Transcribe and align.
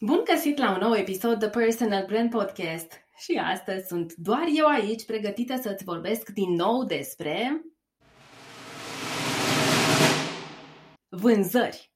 Bun 0.00 0.22
găsit 0.24 0.58
la 0.58 0.70
un 0.70 0.78
nou 0.80 0.94
episod 0.94 1.38
de 1.38 1.48
Personal 1.48 2.04
Brand 2.06 2.30
Podcast. 2.30 2.92
Și 3.16 3.40
astăzi 3.52 3.86
sunt 3.86 4.14
doar 4.14 4.44
eu 4.54 4.66
aici, 4.66 5.04
pregătită 5.04 5.58
să-ți 5.62 5.84
vorbesc 5.84 6.28
din 6.28 6.52
nou 6.52 6.84
despre 6.84 7.62
vânzări. 11.08 11.92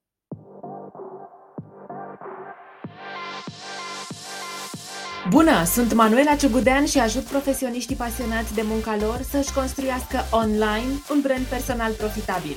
Bună, 5.28 5.64
sunt 5.64 5.92
Manuela 5.92 6.36
Ciugudean 6.36 6.86
și 6.86 6.98
ajut 6.98 7.22
profesioniștii 7.22 7.96
pasionați 7.96 8.54
de 8.54 8.62
munca 8.62 8.96
lor 8.96 9.20
să-și 9.20 9.52
construiască 9.52 10.18
online 10.30 10.92
un 11.10 11.20
brand 11.20 11.44
personal 11.44 11.92
profitabil. 11.92 12.56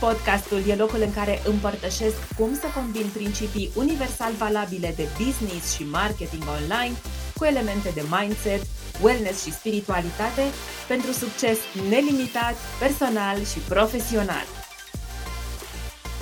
Podcastul 0.00 0.62
e 0.68 0.74
locul 0.74 1.00
în 1.00 1.12
care 1.12 1.42
împărtășesc 1.44 2.16
cum 2.38 2.54
să 2.54 2.66
combin 2.74 3.06
principii 3.12 3.70
universal 3.74 4.32
valabile 4.32 4.92
de 4.96 5.08
business 5.24 5.74
și 5.74 5.84
marketing 5.84 6.42
online 6.60 6.96
cu 7.36 7.44
elemente 7.44 7.90
de 7.94 8.02
mindset, 8.10 8.62
wellness 9.02 9.44
și 9.44 9.52
spiritualitate 9.52 10.42
pentru 10.88 11.12
succes 11.12 11.58
nelimitat, 11.88 12.54
personal 12.78 13.44
și 13.44 13.58
profesional. 13.58 14.46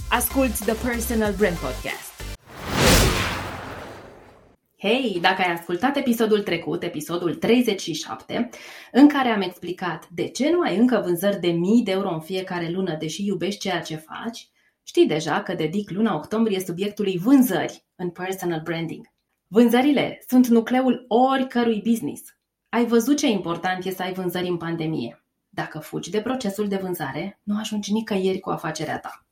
Asculți 0.09 0.65
The 0.65 0.75
Personal 0.75 1.33
Brand 1.33 1.57
Podcast. 1.57 2.14
Hei, 4.87 5.19
dacă 5.21 5.43
ai 5.43 5.53
ascultat 5.53 5.97
episodul 5.97 6.43
trecut, 6.43 6.83
episodul 6.83 7.35
37, 7.35 8.49
în 8.93 9.09
care 9.09 9.29
am 9.29 9.41
explicat 9.41 10.09
de 10.09 10.29
ce 10.29 10.51
nu 10.51 10.61
ai 10.61 10.77
încă 10.77 11.01
vânzări 11.05 11.41
de 11.41 11.49
mii 11.49 11.83
de 11.83 11.91
euro 11.91 12.13
în 12.13 12.21
fiecare 12.21 12.71
lună, 12.71 12.97
deși 12.97 13.27
iubești 13.27 13.61
ceea 13.61 13.81
ce 13.81 13.97
faci, 13.97 14.49
știi 14.83 15.07
deja 15.07 15.43
că 15.43 15.55
dedic 15.55 15.91
luna 15.91 16.15
octombrie 16.15 16.61
subiectului 16.61 17.19
vânzări 17.19 17.85
în 17.97 18.11
personal 18.11 18.61
branding. 18.65 19.07
Vânzările 19.47 20.25
sunt 20.29 20.47
nucleul 20.47 21.05
oricărui 21.09 21.83
business. 21.85 22.23
Ai 22.69 22.87
văzut 22.87 23.19
ce 23.19 23.27
important 23.27 23.85
e 23.85 23.91
să 23.91 24.03
ai 24.03 24.13
vânzări 24.13 24.49
în 24.49 24.57
pandemie. 24.57 25.25
Dacă 25.49 25.79
fugi 25.79 26.11
de 26.11 26.21
procesul 26.21 26.69
de 26.69 26.77
vânzare, 26.77 27.41
nu 27.43 27.59
ajungi 27.59 27.93
nicăieri 27.93 28.41
cu 28.41 28.51
afacerea 28.51 28.99
ta. 28.99 29.27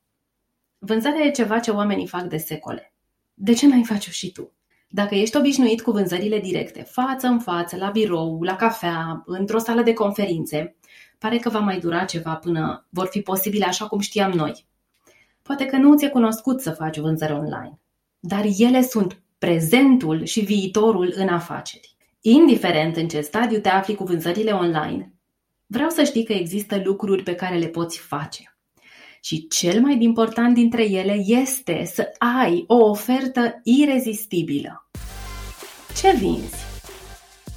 Vânzarea 0.79 1.25
e 1.25 1.31
ceva 1.31 1.59
ce 1.59 1.71
oamenii 1.71 2.07
fac 2.07 2.23
de 2.23 2.37
secole. 2.37 2.95
De 3.35 3.53
ce 3.53 3.67
n-ai 3.67 3.85
face-o 3.85 4.13
și 4.13 4.33
tu? 4.33 4.53
Dacă 4.95 5.15
ești 5.15 5.37
obișnuit 5.37 5.83
cu 5.83 5.91
vânzările 5.91 6.39
directe, 6.39 6.83
față 6.83 7.27
în 7.27 7.39
față, 7.39 7.77
la 7.77 7.91
birou, 7.91 8.43
la 8.43 8.57
cafea, 8.57 9.23
într-o 9.27 9.59
sală 9.59 9.83
de 9.83 9.93
conferințe, 9.93 10.77
pare 11.19 11.39
că 11.39 11.48
va 11.48 11.59
mai 11.59 11.79
dura 11.79 12.05
ceva 12.05 12.35
până 12.35 12.87
vor 12.89 13.07
fi 13.07 13.20
posibile 13.20 13.65
așa 13.65 13.87
cum 13.87 13.98
știam 13.98 14.31
noi. 14.31 14.67
Poate 15.43 15.67
că 15.67 15.77
nu 15.77 15.97
ți-e 15.97 16.09
cunoscut 16.09 16.61
să 16.61 16.70
faci 16.70 16.98
vânzări 16.98 17.33
online, 17.33 17.79
dar 18.20 18.45
ele 18.59 18.83
sunt 18.83 19.23
prezentul 19.39 20.25
și 20.25 20.41
viitorul 20.41 21.13
în 21.17 21.29
afaceri. 21.29 21.97
Indiferent 22.20 22.97
în 22.97 23.09
ce 23.09 23.20
stadiu 23.20 23.59
te 23.59 23.69
afli 23.69 23.95
cu 23.95 24.05
vânzările 24.05 24.51
online, 24.51 25.13
vreau 25.67 25.89
să 25.89 26.05
știi 26.05 26.25
că 26.25 26.33
există 26.33 26.81
lucruri 26.85 27.23
pe 27.23 27.35
care 27.35 27.59
le 27.59 27.67
poți 27.67 27.98
face. 27.98 28.52
Și 29.25 29.47
cel 29.48 29.81
mai 29.81 30.03
important 30.03 30.55
dintre 30.55 30.91
ele 30.91 31.23
este 31.27 31.84
să 31.84 32.09
ai 32.19 32.65
o 32.67 32.75
ofertă 32.75 33.61
irezistibilă. 33.62 34.89
Ce 35.97 36.17
vinzi? 36.17 36.56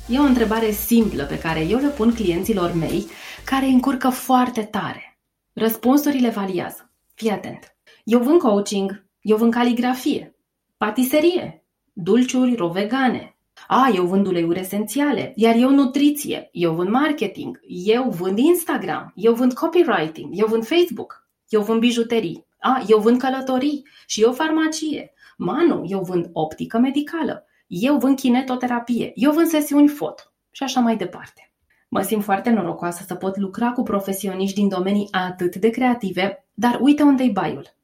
E 0.09 0.19
o 0.19 0.23
întrebare 0.23 0.72
simplă 0.72 1.23
pe 1.23 1.39
care 1.39 1.59
eu 1.59 1.77
le 1.77 1.88
pun 1.88 2.13
clienților 2.13 2.73
mei 2.73 3.05
care 3.45 3.66
încurcă 3.66 4.09
foarte 4.09 4.61
tare. 4.61 5.19
Răspunsurile 5.53 6.30
variază. 6.30 6.91
Fii 7.13 7.30
atent. 7.30 7.75
Eu 8.03 8.19
vând 8.19 8.39
coaching, 8.39 9.05
eu 9.22 9.38
vând 9.38 9.53
caligrafie, 9.53 10.35
patiserie, 10.77 11.66
dulciuri 11.94 12.55
rovegane. 12.55 13.38
A, 13.67 13.91
eu 13.95 14.05
vând 14.05 14.27
uleiuri 14.27 14.59
esențiale, 14.59 15.33
iar 15.35 15.55
eu 15.55 15.69
nutriție, 15.69 16.50
eu 16.52 16.73
vând 16.73 16.89
marketing, 16.89 17.59
eu 17.85 18.09
vând 18.09 18.38
Instagram, 18.38 19.11
eu 19.16 19.33
vând 19.33 19.53
copywriting, 19.53 20.29
eu 20.31 20.47
vând 20.47 20.66
Facebook. 20.66 21.25
Eu 21.50 21.61
vând 21.61 21.79
bijuterii. 21.79 22.45
A, 22.59 22.83
eu 22.88 23.00
vând 23.00 23.19
călătorii 23.19 23.88
și 24.06 24.22
eu 24.22 24.33
farmacie. 24.33 25.13
Manu, 25.38 25.85
eu 25.88 26.01
vând 26.01 26.29
optică 26.33 26.78
medicală. 26.78 27.45
Eu 27.67 27.97
vând 27.97 28.17
kinetoterapie. 28.17 29.11
Eu 29.16 29.31
vând 29.31 29.47
sesiuni 29.47 29.88
foto. 29.88 30.23
Și 30.51 30.63
așa 30.63 30.79
mai 30.79 30.97
departe. 30.97 31.53
Mă 31.89 32.01
simt 32.01 32.23
foarte 32.23 32.50
norocoasă 32.50 33.03
să 33.07 33.16
pot 33.16 33.38
lucra 33.38 33.72
cu 33.72 33.84
profesioniști 33.84 34.59
din 34.59 34.67
domenii 34.67 35.07
atât 35.11 35.55
de 35.55 35.69
creative, 35.69 36.45
dar 36.53 36.78
uite 36.81 37.03
unde-i 37.03 37.29
baiul. 37.29 37.75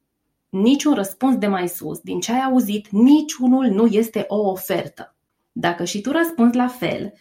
Niciun 0.50 0.94
răspuns 0.94 1.38
de 1.38 1.48
mai 1.48 1.68
sus, 1.68 2.00
din 2.00 2.20
ce 2.20 2.32
ai 2.32 2.42
auzit, 2.42 2.88
niciunul 2.90 3.66
nu 3.66 3.86
este 3.86 4.26
o 4.28 4.50
ofertă. 4.50 5.16
Dacă 5.52 5.84
și 5.84 6.02
tu 6.02 6.12
răspunzi 6.12 6.58
la 6.58 6.68
fel, 6.68 7.14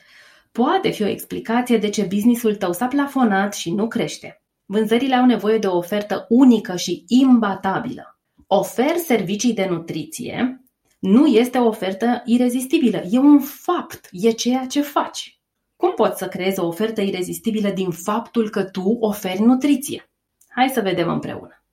poate 0.53 0.91
fi 0.91 1.03
o 1.03 1.07
explicație 1.07 1.79
de 1.79 1.89
ce 1.89 2.03
businessul 2.03 2.55
tău 2.55 2.73
s-a 2.73 2.87
plafonat 2.87 3.55
și 3.55 3.75
nu 3.75 3.89
crește. 3.89 4.40
Vânzările 4.73 5.15
au 5.15 5.27
nevoie 5.27 5.59
de 5.59 5.67
o 5.67 5.77
ofertă 5.77 6.27
unică 6.29 6.77
și 6.77 7.05
imbatabilă. 7.09 8.19
Ofer 8.47 8.97
servicii 8.97 9.53
de 9.53 9.67
nutriție 9.71 10.65
nu 10.99 11.27
este 11.27 11.59
o 11.59 11.67
ofertă 11.67 12.23
irezistibilă, 12.25 13.03
e 13.11 13.19
un 13.19 13.41
fapt, 13.41 14.09
e 14.11 14.31
ceea 14.31 14.67
ce 14.67 14.81
faci. 14.81 15.41
Cum 15.77 15.93
poți 15.95 16.19
să 16.19 16.29
creezi 16.29 16.61
o 16.61 16.67
ofertă 16.67 17.01
irezistibilă 17.01 17.69
din 17.69 17.91
faptul 17.91 18.51
că 18.51 18.65
tu 18.65 18.97
oferi 19.01 19.41
nutriție? 19.41 20.11
Hai 20.49 20.69
să 20.69 20.81
vedem 20.81 21.09
împreună. 21.09 21.65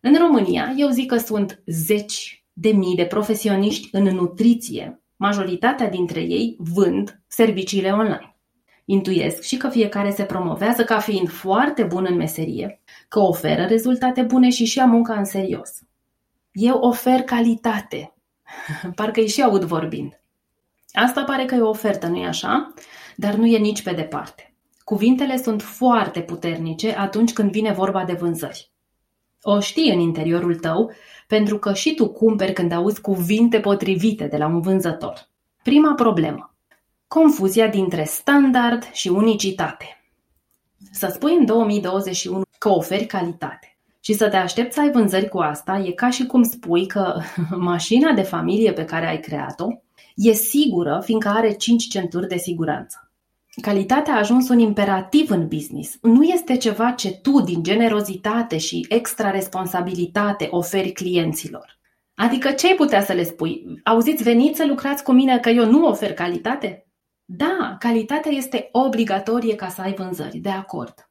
În 0.00 0.16
România, 0.18 0.74
eu 0.76 0.88
zic 0.88 1.10
că 1.10 1.16
sunt 1.16 1.62
zeci 1.66 2.44
de 2.52 2.70
mii 2.70 2.96
de 2.96 3.04
profesioniști 3.04 3.88
în 3.92 4.02
nutriție. 4.02 5.02
Majoritatea 5.16 5.88
dintre 5.88 6.20
ei 6.20 6.56
vând 6.58 7.20
serviciile 7.26 7.90
online. 7.90 8.35
Intuiesc 8.88 9.42
și 9.42 9.56
că 9.56 9.68
fiecare 9.68 10.10
se 10.10 10.24
promovează 10.24 10.84
ca 10.84 10.98
fiind 10.98 11.30
foarte 11.30 11.82
bun 11.82 12.06
în 12.08 12.16
meserie, 12.16 12.80
că 13.08 13.18
oferă 13.18 13.64
rezultate 13.64 14.22
bune 14.22 14.50
și 14.50 14.64
și 14.64 14.78
ia 14.78 14.86
munca 14.86 15.14
în 15.14 15.24
serios. 15.24 15.70
Eu 16.52 16.78
ofer 16.78 17.22
calitate. 17.22 18.14
Parcă 18.94 19.20
îi 19.20 19.28
și 19.28 19.42
aud 19.42 19.62
vorbind. 19.62 20.20
Asta 20.92 21.24
pare 21.24 21.44
că 21.44 21.54
e 21.54 21.60
o 21.60 21.68
ofertă, 21.68 22.06
nu-i 22.06 22.26
așa? 22.26 22.74
Dar 23.16 23.34
nu 23.34 23.46
e 23.46 23.58
nici 23.58 23.82
pe 23.82 23.92
departe. 23.92 24.54
Cuvintele 24.84 25.36
sunt 25.36 25.62
foarte 25.62 26.20
puternice 26.20 26.94
atunci 26.94 27.32
când 27.32 27.50
vine 27.50 27.72
vorba 27.72 28.04
de 28.04 28.12
vânzări. 28.12 28.70
O 29.42 29.60
știi 29.60 29.92
în 29.92 29.98
interiorul 29.98 30.54
tău, 30.54 30.92
pentru 31.26 31.58
că 31.58 31.72
și 31.72 31.94
tu 31.94 32.08
cumperi 32.08 32.52
când 32.52 32.72
auzi 32.72 33.00
cuvinte 33.00 33.60
potrivite 33.60 34.26
de 34.26 34.36
la 34.36 34.46
un 34.46 34.60
vânzător. 34.60 35.28
Prima 35.62 35.94
problemă. 35.94 36.55
Confuzia 37.08 37.68
dintre 37.68 38.04
standard 38.04 38.90
și 38.92 39.08
unicitate. 39.08 40.00
Să 40.92 41.10
spui 41.12 41.34
în 41.34 41.44
2021 41.44 42.42
că 42.58 42.68
oferi 42.68 43.06
calitate 43.06 43.76
și 44.00 44.12
să 44.12 44.28
te 44.28 44.36
aștepți 44.36 44.74
să 44.74 44.80
ai 44.80 44.90
vânzări 44.90 45.28
cu 45.28 45.38
asta 45.38 45.82
e 45.84 45.90
ca 45.90 46.10
și 46.10 46.26
cum 46.26 46.42
spui 46.42 46.86
că 46.86 47.20
mașina 47.56 48.12
de 48.12 48.22
familie 48.22 48.72
pe 48.72 48.84
care 48.84 49.08
ai 49.08 49.20
creat-o 49.20 49.66
e 50.14 50.32
sigură 50.32 51.02
fiindcă 51.04 51.28
are 51.28 51.52
5 51.52 51.88
centuri 51.88 52.28
de 52.28 52.36
siguranță. 52.36 53.10
Calitatea 53.60 54.14
a 54.14 54.18
ajuns 54.18 54.48
un 54.48 54.58
imperativ 54.58 55.30
în 55.30 55.46
business. 55.48 55.98
Nu 56.02 56.22
este 56.22 56.56
ceva 56.56 56.90
ce 56.90 57.10
tu, 57.10 57.40
din 57.40 57.62
generozitate 57.62 58.58
și 58.58 58.86
extra 58.88 59.30
responsabilitate, 59.30 60.48
oferi 60.50 60.92
clienților. 60.92 61.78
Adică 62.14 62.50
ce 62.50 62.66
ai 62.66 62.74
putea 62.74 63.02
să 63.02 63.12
le 63.12 63.24
spui? 63.24 63.80
Auziți, 63.84 64.22
veniți 64.22 64.56
să 64.56 64.66
lucrați 64.66 65.02
cu 65.02 65.12
mine 65.12 65.38
că 65.38 65.48
eu 65.48 65.70
nu 65.70 65.86
ofer 65.86 66.12
calitate? 66.12 66.85
Da, 67.28 67.76
calitatea 67.78 68.30
este 68.30 68.68
obligatorie 68.72 69.54
ca 69.54 69.68
să 69.68 69.80
ai 69.80 69.94
vânzări, 69.94 70.38
de 70.38 70.50
acord. 70.50 71.10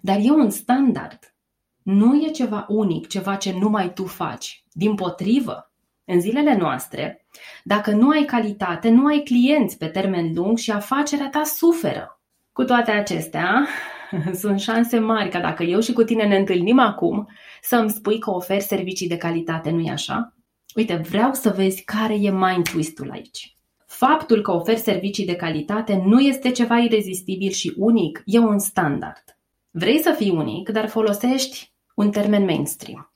Dar 0.00 0.18
e 0.22 0.30
un 0.30 0.50
standard. 0.50 1.34
Nu 1.82 2.22
e 2.22 2.30
ceva 2.30 2.66
unic, 2.68 3.06
ceva 3.06 3.34
ce 3.34 3.52
numai 3.52 3.92
tu 3.92 4.04
faci. 4.04 4.64
Din 4.72 4.94
potrivă, 4.94 5.72
în 6.04 6.20
zilele 6.20 6.56
noastre, 6.56 7.26
dacă 7.64 7.90
nu 7.90 8.08
ai 8.08 8.24
calitate, 8.24 8.88
nu 8.88 9.06
ai 9.06 9.22
clienți 9.22 9.78
pe 9.78 9.86
termen 9.86 10.32
lung 10.34 10.58
și 10.58 10.70
afacerea 10.70 11.28
ta 11.28 11.42
suferă. 11.44 12.20
Cu 12.52 12.64
toate 12.64 12.90
acestea, 12.90 13.66
sunt 14.40 14.60
șanse 14.60 14.98
mari 14.98 15.28
ca 15.28 15.40
dacă 15.40 15.62
eu 15.62 15.80
și 15.80 15.92
cu 15.92 16.02
tine 16.02 16.26
ne 16.26 16.36
întâlnim 16.36 16.78
acum, 16.78 17.28
să 17.62 17.76
îmi 17.76 17.90
spui 17.90 18.18
că 18.18 18.30
oferi 18.30 18.62
servicii 18.62 19.08
de 19.08 19.16
calitate, 19.16 19.70
nu-i 19.70 19.90
așa? 19.90 20.34
Uite, 20.74 20.96
vreau 20.96 21.32
să 21.32 21.50
vezi 21.50 21.84
care 21.84 22.14
e 22.14 22.30
mind 22.30 22.68
twist-ul 22.70 23.10
aici. 23.10 23.57
Faptul 23.98 24.42
că 24.42 24.52
oferi 24.52 24.78
servicii 24.78 25.26
de 25.26 25.36
calitate 25.36 26.02
nu 26.04 26.20
este 26.20 26.50
ceva 26.50 26.78
irezistibil 26.78 27.50
și 27.50 27.74
unic, 27.76 28.22
e 28.24 28.38
un 28.38 28.58
standard. 28.58 29.38
Vrei 29.70 29.98
să 29.98 30.14
fii 30.16 30.30
unic, 30.30 30.68
dar 30.68 30.88
folosești 30.88 31.72
un 31.94 32.10
termen 32.10 32.44
mainstream. 32.44 33.12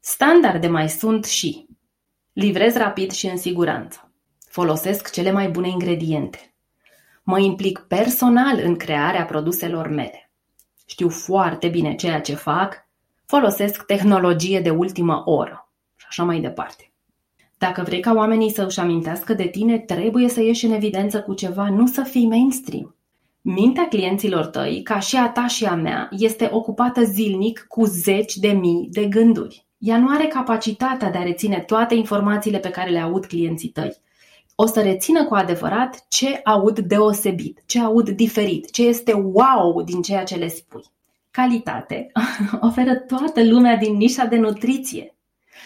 Standarde 0.00 0.66
mai 0.66 0.88
sunt 0.88 1.24
și 1.24 1.66
livrez 2.32 2.74
rapid 2.76 3.10
și 3.10 3.26
în 3.26 3.36
siguranță. 3.36 4.12
Folosesc 4.48 5.10
cele 5.10 5.30
mai 5.30 5.48
bune 5.48 5.68
ingrediente. 5.68 6.54
Mă 7.22 7.38
implic 7.38 7.78
personal 7.78 8.60
în 8.62 8.76
crearea 8.76 9.24
produselor 9.24 9.88
mele. 9.88 10.30
Știu 10.86 11.08
foarte 11.08 11.68
bine 11.68 11.94
ceea 11.94 12.20
ce 12.20 12.34
fac, 12.34 12.88
folosesc 13.26 13.84
tehnologie 13.84 14.60
de 14.60 14.70
ultimă 14.70 15.22
oră 15.24 15.72
și 15.96 16.06
așa 16.08 16.22
mai 16.24 16.40
departe. 16.40 16.93
Dacă 17.66 17.82
vrei 17.82 18.00
ca 18.00 18.12
oamenii 18.12 18.50
să 18.50 18.64
își 18.68 18.80
amintească 18.80 19.34
de 19.34 19.44
tine, 19.44 19.78
trebuie 19.78 20.28
să 20.28 20.42
ieși 20.42 20.64
în 20.64 20.72
evidență 20.72 21.20
cu 21.20 21.34
ceva, 21.34 21.68
nu 21.68 21.86
să 21.86 22.02
fii 22.02 22.26
mainstream. 22.26 22.94
Mintea 23.40 23.88
clienților 23.88 24.46
tăi, 24.46 24.80
ca 24.82 24.98
și 24.98 25.16
a 25.16 25.28
ta 25.28 25.46
și 25.46 25.64
a 25.64 25.74
mea, 25.74 26.08
este 26.10 26.48
ocupată 26.52 27.02
zilnic 27.04 27.64
cu 27.68 27.84
zeci 27.84 28.36
de 28.36 28.48
mii 28.48 28.88
de 28.90 29.04
gânduri. 29.04 29.66
Ea 29.78 29.98
nu 29.98 30.08
are 30.08 30.26
capacitatea 30.26 31.10
de 31.10 31.18
a 31.18 31.22
reține 31.22 31.64
toate 31.66 31.94
informațiile 31.94 32.58
pe 32.58 32.70
care 32.70 32.90
le 32.90 32.98
aud 32.98 33.26
clienții 33.26 33.68
tăi. 33.68 33.96
O 34.54 34.66
să 34.66 34.80
rețină 34.80 35.24
cu 35.24 35.34
adevărat 35.34 36.06
ce 36.08 36.40
aud 36.44 36.78
deosebit, 36.78 37.62
ce 37.66 37.80
aud 37.80 38.08
diferit, 38.08 38.70
ce 38.70 38.86
este 38.86 39.12
wow 39.12 39.82
din 39.82 40.02
ceea 40.02 40.24
ce 40.24 40.36
le 40.36 40.48
spui. 40.48 40.84
Calitate 41.30 42.12
oferă 42.68 42.94
toată 42.94 43.44
lumea 43.44 43.76
din 43.76 43.96
nișa 43.96 44.24
de 44.24 44.36
nutriție. 44.36 45.13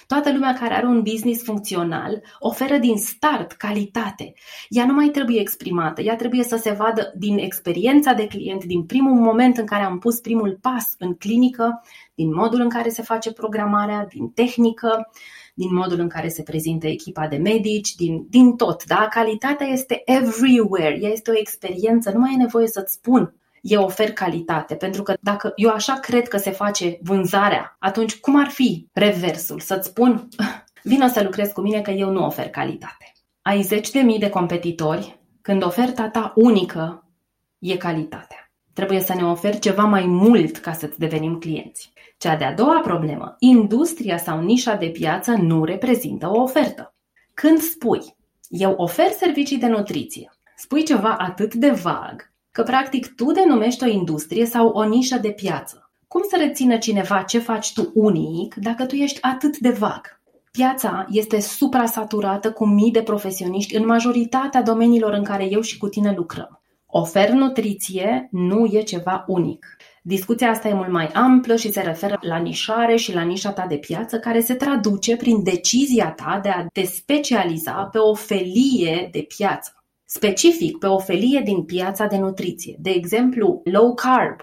Toată 0.09 0.33
lumea 0.33 0.55
care 0.55 0.75
are 0.75 0.87
un 0.87 1.03
business 1.03 1.45
funcțional 1.45 2.23
oferă 2.39 2.77
din 2.77 2.97
start 2.97 3.53
calitate. 3.53 4.35
Ea 4.69 4.87
nu 4.87 4.93
mai 4.93 5.09
trebuie 5.09 5.41
exprimată, 5.41 6.03
ea 6.03 6.17
trebuie 6.17 6.43
să 6.43 6.57
se 6.57 6.71
vadă 6.71 7.13
din 7.17 7.39
experiența 7.39 8.13
de 8.13 8.27
client, 8.27 8.65
din 8.65 8.85
primul 8.85 9.15
moment 9.15 9.57
în 9.57 9.67
care 9.67 9.83
am 9.83 9.99
pus 9.99 10.21
primul 10.21 10.59
pas 10.61 10.95
în 10.99 11.15
clinică, 11.15 11.83
din 12.15 12.35
modul 12.35 12.61
în 12.61 12.69
care 12.69 12.89
se 12.89 13.03
face 13.03 13.33
programarea, 13.33 14.07
din 14.11 14.29
tehnică, 14.29 15.11
din 15.55 15.75
modul 15.75 16.01
în 16.01 16.09
care 16.09 16.29
se 16.29 16.43
prezintă 16.43 16.87
echipa 16.87 17.27
de 17.27 17.37
medici, 17.37 17.95
din, 17.95 18.27
din 18.29 18.57
tot. 18.57 18.85
Da? 18.85 19.09
Calitatea 19.11 19.67
este 19.67 20.03
everywhere, 20.05 20.99
ea 21.01 21.11
este 21.11 21.31
o 21.31 21.39
experiență, 21.39 22.11
nu 22.11 22.19
mai 22.19 22.33
e 22.33 22.37
nevoie 22.37 22.67
să-ți 22.67 22.93
spun 22.93 23.35
eu 23.61 23.83
ofer 23.83 24.13
calitate. 24.13 24.75
Pentru 24.75 25.03
că 25.03 25.15
dacă 25.21 25.53
eu 25.57 25.71
așa 25.71 25.95
cred 25.95 26.29
că 26.29 26.37
se 26.37 26.51
face 26.51 26.99
vânzarea, 27.03 27.77
atunci 27.79 28.17
cum 28.17 28.41
ar 28.41 28.49
fi 28.49 28.89
reversul? 28.93 29.61
Să-ți 29.61 29.89
spun, 29.89 30.29
vină 30.83 31.09
să 31.09 31.23
lucrezi 31.23 31.53
cu 31.53 31.61
mine 31.61 31.81
că 31.81 31.91
eu 31.91 32.11
nu 32.11 32.25
ofer 32.25 32.49
calitate. 32.51 33.13
Ai 33.43 33.63
zeci 33.63 33.91
de 33.91 34.01
mii 34.01 34.19
de 34.19 34.29
competitori 34.29 35.21
când 35.43 35.65
oferta 35.65 36.09
ta 36.09 36.33
unică 36.37 37.09
e 37.59 37.77
calitatea. 37.77 38.53
Trebuie 38.73 39.01
să 39.01 39.15
ne 39.15 39.25
oferi 39.25 39.59
ceva 39.59 39.85
mai 39.85 40.07
mult 40.07 40.57
ca 40.57 40.73
să-ți 40.73 40.99
devenim 40.99 41.39
clienți. 41.39 41.93
Cea 42.19 42.37
de-a 42.37 42.55
doua 42.55 42.81
problemă, 42.81 43.37
industria 43.39 44.17
sau 44.17 44.41
nișa 44.41 44.75
de 44.75 44.87
piață 44.87 45.31
nu 45.31 45.65
reprezintă 45.65 46.29
o 46.29 46.43
ofertă. 46.43 46.95
Când 47.35 47.59
spui, 47.59 48.17
eu 48.49 48.75
ofer 48.77 49.11
servicii 49.11 49.59
de 49.59 49.67
nutriție, 49.67 50.31
spui 50.57 50.85
ceva 50.85 51.17
atât 51.17 51.55
de 51.55 51.71
vag 51.71 52.33
că 52.59 52.65
practic 52.65 53.15
tu 53.15 53.33
denumești 53.33 53.85
o 53.85 53.87
industrie 53.87 54.47
sau 54.47 54.69
o 54.69 54.85
nișă 54.85 55.19
de 55.19 55.31
piață. 55.31 55.91
Cum 56.09 56.23
să 56.31 56.37
rețină 56.41 56.77
cineva 56.77 57.23
ce 57.23 57.39
faci 57.39 57.73
tu 57.73 57.91
unic 57.95 58.55
dacă 58.55 58.87
tu 58.87 58.95
ești 58.95 59.19
atât 59.23 59.59
de 59.59 59.71
vag? 59.71 60.21
Piața 60.51 61.07
este 61.11 61.41
suprasaturată 61.41 62.53
cu 62.53 62.67
mii 62.67 62.91
de 62.91 63.03
profesioniști 63.03 63.77
în 63.77 63.87
majoritatea 63.87 64.63
domeniilor 64.63 65.13
în 65.13 65.25
care 65.25 65.45
eu 65.51 65.61
și 65.61 65.79
cu 65.79 65.89
tine 65.89 66.15
lucrăm. 66.17 66.61
Ofer 66.87 67.31
nutriție 67.31 68.29
nu 68.31 68.69
e 68.73 68.83
ceva 68.83 69.25
unic. 69.27 69.67
Discuția 70.03 70.51
asta 70.51 70.69
e 70.69 70.75
mult 70.75 70.91
mai 70.91 71.07
amplă 71.07 71.57
și 71.57 71.73
se 71.73 71.81
referă 71.81 72.19
la 72.21 72.37
nișare 72.37 72.97
și 72.97 73.15
la 73.15 73.23
nișa 73.23 73.51
ta 73.51 73.67
de 73.69 73.77
piață 73.77 74.19
care 74.19 74.41
se 74.41 74.55
traduce 74.55 75.17
prin 75.17 75.43
decizia 75.43 76.11
ta 76.11 76.39
de 76.43 76.49
a 76.49 76.67
te 76.73 76.83
specializa 76.83 77.89
pe 77.93 77.99
o 77.99 78.15
felie 78.15 79.09
de 79.13 79.27
piață 79.37 79.78
specific 80.11 80.79
pe 80.79 80.87
o 80.87 80.99
felie 80.99 81.41
din 81.45 81.65
piața 81.65 82.07
de 82.07 82.19
nutriție. 82.19 82.77
De 82.79 82.91
exemplu, 82.91 83.61
low 83.65 83.95
carb, 83.95 84.41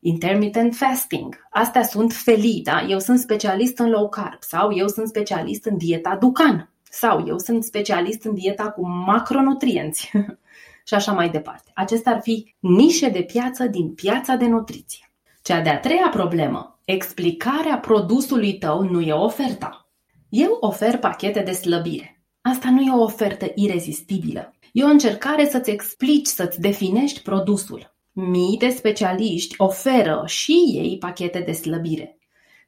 intermittent 0.00 0.74
fasting. 0.74 1.46
Astea 1.50 1.82
sunt 1.82 2.12
felii, 2.12 2.60
da? 2.62 2.86
Eu 2.88 2.98
sunt 2.98 3.18
specialist 3.18 3.78
în 3.78 3.90
low 3.90 4.08
carb 4.08 4.38
sau 4.40 4.76
eu 4.76 4.88
sunt 4.88 5.08
specialist 5.08 5.64
în 5.64 5.76
dieta 5.76 6.16
Ducan 6.16 6.72
sau 6.82 7.24
eu 7.26 7.38
sunt 7.38 7.64
specialist 7.64 8.24
în 8.24 8.34
dieta 8.34 8.70
cu 8.70 8.88
macronutrienți 8.88 10.10
și 10.88 10.94
așa 10.94 11.12
mai 11.12 11.28
departe. 11.28 11.70
Acestea 11.74 12.12
ar 12.12 12.20
fi 12.20 12.54
nișe 12.60 13.08
de 13.08 13.22
piață 13.22 13.64
din 13.66 13.94
piața 13.94 14.34
de 14.34 14.46
nutriție. 14.46 15.12
Cea 15.42 15.60
de-a 15.60 15.80
treia 15.80 16.08
problemă, 16.10 16.80
explicarea 16.84 17.78
produsului 17.78 18.58
tău 18.58 18.82
nu 18.82 19.00
e 19.00 19.12
oferta. 19.12 19.88
Eu 20.28 20.56
ofer 20.60 20.98
pachete 20.98 21.40
de 21.40 21.52
slăbire. 21.52 22.22
Asta 22.40 22.70
nu 22.70 22.80
e 22.80 22.90
o 22.92 23.02
ofertă 23.02 23.52
irezistibilă. 23.54 24.54
E 24.76 24.84
o 24.84 24.86
încercare 24.86 25.48
să-ți 25.48 25.70
explici, 25.70 26.26
să-ți 26.26 26.60
definești 26.60 27.22
produsul. 27.22 27.94
Mii 28.12 28.56
de 28.58 28.68
specialiști 28.68 29.54
oferă 29.58 30.22
și 30.26 30.52
ei 30.52 30.96
pachete 30.98 31.42
de 31.46 31.52
slăbire. 31.52 32.18